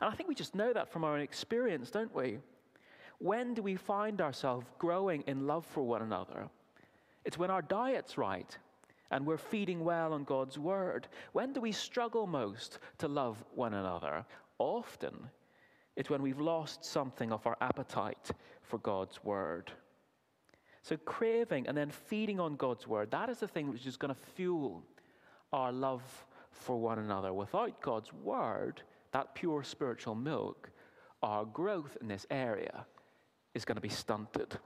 And 0.00 0.10
I 0.10 0.14
think 0.14 0.28
we 0.28 0.34
just 0.34 0.54
know 0.54 0.72
that 0.72 0.92
from 0.92 1.04
our 1.04 1.14
own 1.14 1.20
experience, 1.20 1.90
don't 1.90 2.14
we? 2.14 2.38
When 3.18 3.54
do 3.54 3.62
we 3.62 3.76
find 3.76 4.20
ourselves 4.20 4.66
growing 4.78 5.22
in 5.26 5.46
love 5.46 5.66
for 5.66 5.84
one 5.84 6.02
another? 6.02 6.48
It's 7.24 7.38
when 7.38 7.50
our 7.50 7.62
diet's 7.62 8.16
right 8.16 8.56
and 9.10 9.26
we're 9.26 9.38
feeding 9.38 9.84
well 9.84 10.12
on 10.12 10.24
God's 10.24 10.58
word. 10.58 11.08
When 11.32 11.52
do 11.52 11.60
we 11.60 11.72
struggle 11.72 12.26
most 12.26 12.78
to 12.98 13.08
love 13.08 13.42
one 13.54 13.74
another? 13.74 14.24
Often 14.58 15.14
it's 15.96 16.10
when 16.10 16.22
we've 16.22 16.40
lost 16.40 16.84
something 16.84 17.32
of 17.32 17.46
our 17.46 17.56
appetite 17.60 18.30
for 18.62 18.78
God's 18.78 19.24
word. 19.24 19.72
So, 20.82 20.96
craving 20.96 21.66
and 21.66 21.76
then 21.76 21.90
feeding 21.90 22.40
on 22.40 22.56
God's 22.56 22.86
word, 22.86 23.10
that 23.10 23.28
is 23.28 23.38
the 23.38 23.48
thing 23.48 23.70
which 23.70 23.86
is 23.86 23.96
going 23.96 24.14
to 24.14 24.20
fuel 24.34 24.82
our 25.52 25.72
love 25.72 26.02
for 26.50 26.76
one 26.78 26.98
another. 26.98 27.32
Without 27.32 27.80
God's 27.80 28.12
word, 28.12 28.82
that 29.12 29.34
pure 29.34 29.62
spiritual 29.62 30.14
milk, 30.14 30.70
our 31.22 31.44
growth 31.44 31.96
in 32.00 32.08
this 32.08 32.26
area 32.30 32.86
is 33.54 33.64
going 33.64 33.76
to 33.76 33.82
be 33.82 33.88
stunted. 33.88 34.58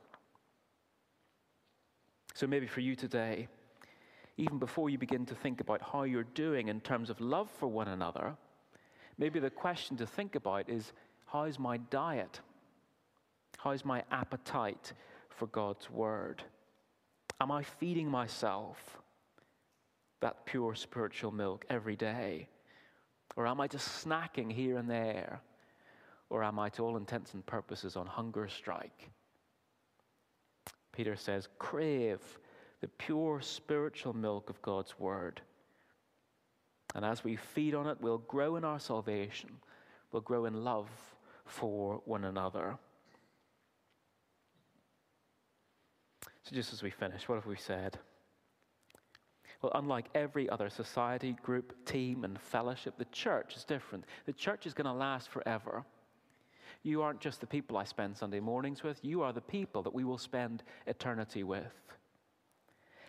So, 2.35 2.47
maybe 2.47 2.67
for 2.67 2.81
you 2.81 2.95
today, 2.95 3.49
even 4.37 4.59
before 4.59 4.91
you 4.91 4.99
begin 4.99 5.27
to 5.27 5.35
think 5.35 5.61
about 5.61 5.83
how 5.83 6.05
you're 6.05 6.25
doing 6.25 6.69
in 6.69 6.81
terms 6.81 7.11
of 7.11 7.21
love 7.21 7.51
for 7.59 7.67
one 7.67 7.89
another, 7.89 8.35
maybe 9.19 9.39
the 9.39 9.51
question 9.51 9.97
to 9.99 10.07
think 10.07 10.35
about 10.35 10.69
is 10.69 10.93
how's 11.27 11.59
my 11.59 11.77
diet? 11.77 12.41
How's 13.59 13.85
my 13.85 14.03
appetite 14.11 14.93
for 15.37 15.47
God's 15.49 15.91
word? 15.91 16.43
Am 17.41 17.51
I 17.51 17.63
feeding 17.63 18.09
myself 18.09 19.01
that 20.21 20.47
pure 20.47 20.75
spiritual 20.75 21.33
milk 21.33 21.65
every 21.69 21.97
day? 21.97 22.49
Or 23.37 23.47
am 23.47 23.61
I 23.61 23.67
just 23.67 24.05
snacking 24.05 24.53
here 24.53 24.77
and 24.77 24.89
there? 24.89 25.41
Or 26.31 26.45
am 26.45 26.59
I, 26.59 26.69
to 26.71 26.83
all 26.85 26.97
intents 26.97 27.35
and 27.35 27.45
purposes, 27.45 27.97
on 27.97 28.07
hunger 28.07 28.49
strike? 28.49 29.11
Peter 30.93 31.17
says, 31.17 31.49
crave 31.59 32.21
the 32.81 32.89
pure 32.89 33.41
spiritual 33.41 34.13
milk 34.13 34.51
of 34.51 34.61
God's 34.63 34.99
word. 34.99 35.41
And 36.95 37.05
as 37.05 37.25
we 37.25 37.37
feed 37.37 37.75
on 37.75 37.87
it, 37.87 37.99
we'll 38.01 38.19
grow 38.19 38.57
in 38.57 38.65
our 38.65 38.79
salvation, 38.79 39.51
we'll 40.11 40.23
grow 40.23 40.45
in 40.45 40.65
love 40.65 40.89
for 41.45 42.03
one 42.05 42.25
another. 42.25 42.79
Just 46.53 46.75
as 46.75 46.83
we 46.83 46.91
finish, 46.91 47.29
what 47.29 47.37
have 47.37 47.47
we 47.47 47.57
said? 47.57 47.99
Well, 49.63 49.73
unlike 49.75 50.09
every 50.15 50.51
other 50.51 50.69
society, 50.69 51.35
group, 51.43 51.73
team, 51.87 52.25
and 52.25 52.39
fellowship, 52.39 52.99
the 52.99 53.07
church 53.07 53.57
is 53.57 53.65
different. 53.65 54.05
The 54.27 54.35
church 54.35 54.67
is 54.67 54.75
going 54.75 54.87
to 54.87 54.93
last 54.93 55.31
forever. 55.31 55.85
You 56.83 57.01
aren't 57.01 57.21
just 57.21 57.41
the 57.41 57.47
people 57.47 57.79
I 57.79 57.85
spend 57.85 58.17
Sunday 58.17 58.41
mornings 58.41 58.83
with, 58.83 58.99
you 59.03 59.23
are 59.23 59.33
the 59.33 59.41
people 59.41 59.83
that 59.83 59.95
we 59.95 60.05
will 60.05 60.19
spend 60.19 60.63
eternity 60.87 61.43
with. 61.43 61.73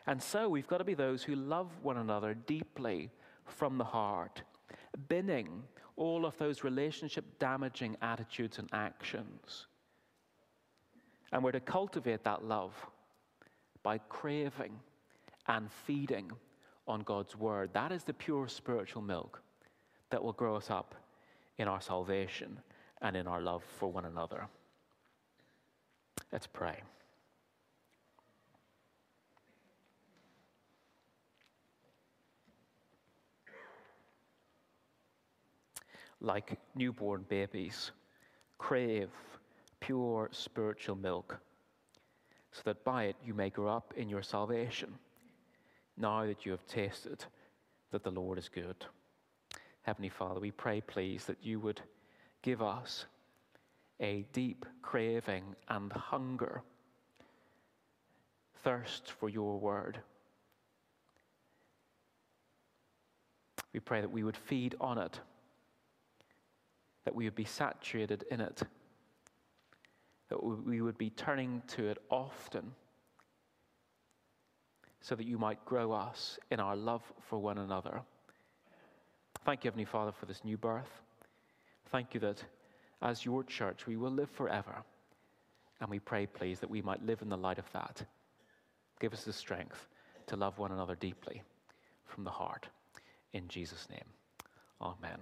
And 0.06 0.22
so 0.22 0.48
we've 0.48 0.68
got 0.68 0.78
to 0.78 0.84
be 0.84 0.94
those 0.94 1.24
who 1.24 1.36
love 1.36 1.70
one 1.82 1.98
another 1.98 2.34
deeply 2.34 3.10
from 3.46 3.78
the 3.78 3.84
heart, 3.84 4.44
binning 5.10 5.64
all 5.98 6.26
of 6.26 6.38
those 6.38 6.64
relationship 6.64 7.26
damaging 7.40 7.98
attitudes 8.02 8.60
and 8.60 8.70
actions. 8.72 9.66
And 11.32 11.44
we're 11.44 11.52
to 11.52 11.60
cultivate 11.60 12.24
that 12.24 12.44
love 12.44 12.74
by 13.84 13.98
craving 14.10 14.80
and 15.48 15.72
feeding 15.86 16.32
on 16.88 17.02
God's 17.02 17.36
word. 17.36 17.70
That 17.74 17.92
is 17.92 18.04
the 18.04 18.14
pure 18.14 18.48
spiritual 18.48 19.02
milk 19.02 19.42
that 20.10 20.24
will 20.24 20.34
grow 20.34 20.56
us 20.56 20.70
up 20.70 20.96
in 21.58 21.68
our 21.68 21.82
salvation 21.82 22.60
and 23.02 23.16
in 23.16 23.28
our 23.28 23.42
love 23.42 23.64
for 23.78 23.92
one 23.92 24.06
another. 24.06 24.48
Let's 26.32 26.48
pray. 26.48 26.82
like 36.24 36.58
newborn 36.74 37.26
babies, 37.30 37.92
crave 38.58 39.10
pure 39.82 40.30
spiritual 40.32 40.96
milk, 40.96 41.38
so 42.54 42.62
that 42.64 42.84
by 42.86 43.06
it 43.06 43.18
you 43.24 43.34
may 43.34 43.50
grow 43.50 43.68
up 43.68 43.94
in 43.98 44.08
your 44.08 44.22
salvation, 44.22 44.94
now 45.98 46.26
that 46.26 46.46
you 46.46 46.52
have 46.52 46.66
tasted 46.66 47.26
that 47.92 48.04
the 48.04 48.12
Lord 48.12 48.38
is 48.38 48.48
good. 48.48 48.86
Heavenly 49.82 50.10
Father, 50.10 50.40
we 50.40 50.52
pray, 50.52 50.80
please, 50.80 51.26
that 51.26 51.44
you 51.44 51.60
would 51.60 51.82
give 52.42 52.62
us 52.62 53.06
a 54.00 54.26
deep 54.32 54.66
craving 54.82 55.44
and 55.68 55.92
hunger, 55.92 56.62
thirst 58.64 59.12
for 59.12 59.28
your 59.28 59.60
word. 59.60 60.00
We 63.74 63.82
pray 63.82 64.00
that 64.00 64.12
we 64.12 64.24
would 64.24 64.38
feed 64.38 64.76
on 64.80 64.98
it 64.98 65.20
that 67.06 67.16
we 67.16 67.26
would 67.26 67.36
be 67.36 67.46
saturated 67.46 68.24
in 68.32 68.40
it, 68.40 68.64
that 70.34 70.44
we 70.44 70.82
would 70.82 70.98
be 70.98 71.12
turning 71.12 71.62
to 71.68 71.88
it 71.88 72.00
often, 72.10 72.72
so 75.00 75.14
that 75.16 75.28
you 75.28 75.38
might 75.38 75.64
grow 75.64 75.92
us 75.92 76.40
in 76.50 76.60
our 76.60 76.76
love 76.76 77.04
for 77.22 77.38
one 77.38 77.60
another. 77.60 78.02
Thank 79.46 79.64
you, 79.64 79.68
Heavenly 79.68 79.86
Father, 79.86 80.12
for 80.12 80.26
this 80.26 80.44
new 80.44 80.58
birth. 80.58 81.02
Thank 81.92 82.16
you 82.16 82.20
that 82.22 82.44
as 83.04 83.24
your 83.24 83.44
church 83.44 83.86
we 83.86 83.96
will 83.96 84.10
live 84.10 84.30
forever. 84.32 84.84
And 85.82 85.90
we 85.90 86.00
pray, 86.00 86.26
please, 86.26 86.60
that 86.62 86.70
we 86.70 86.82
might 86.82 87.06
live 87.06 87.22
in 87.22 87.30
the 87.30 87.38
light 87.38 87.60
of 87.60 87.72
that. 87.74 88.04
Give 89.00 89.14
us 89.14 89.24
the 89.24 89.34
strength 89.34 89.88
to 90.28 90.36
love 90.36 90.58
one 90.58 90.72
another 90.72 90.96
deeply 90.96 91.44
from 92.08 92.24
the 92.24 92.32
heart. 92.32 92.68
In 93.34 93.48
Jesus' 93.50 93.88
name, 93.90 94.08
amen. 94.82 95.20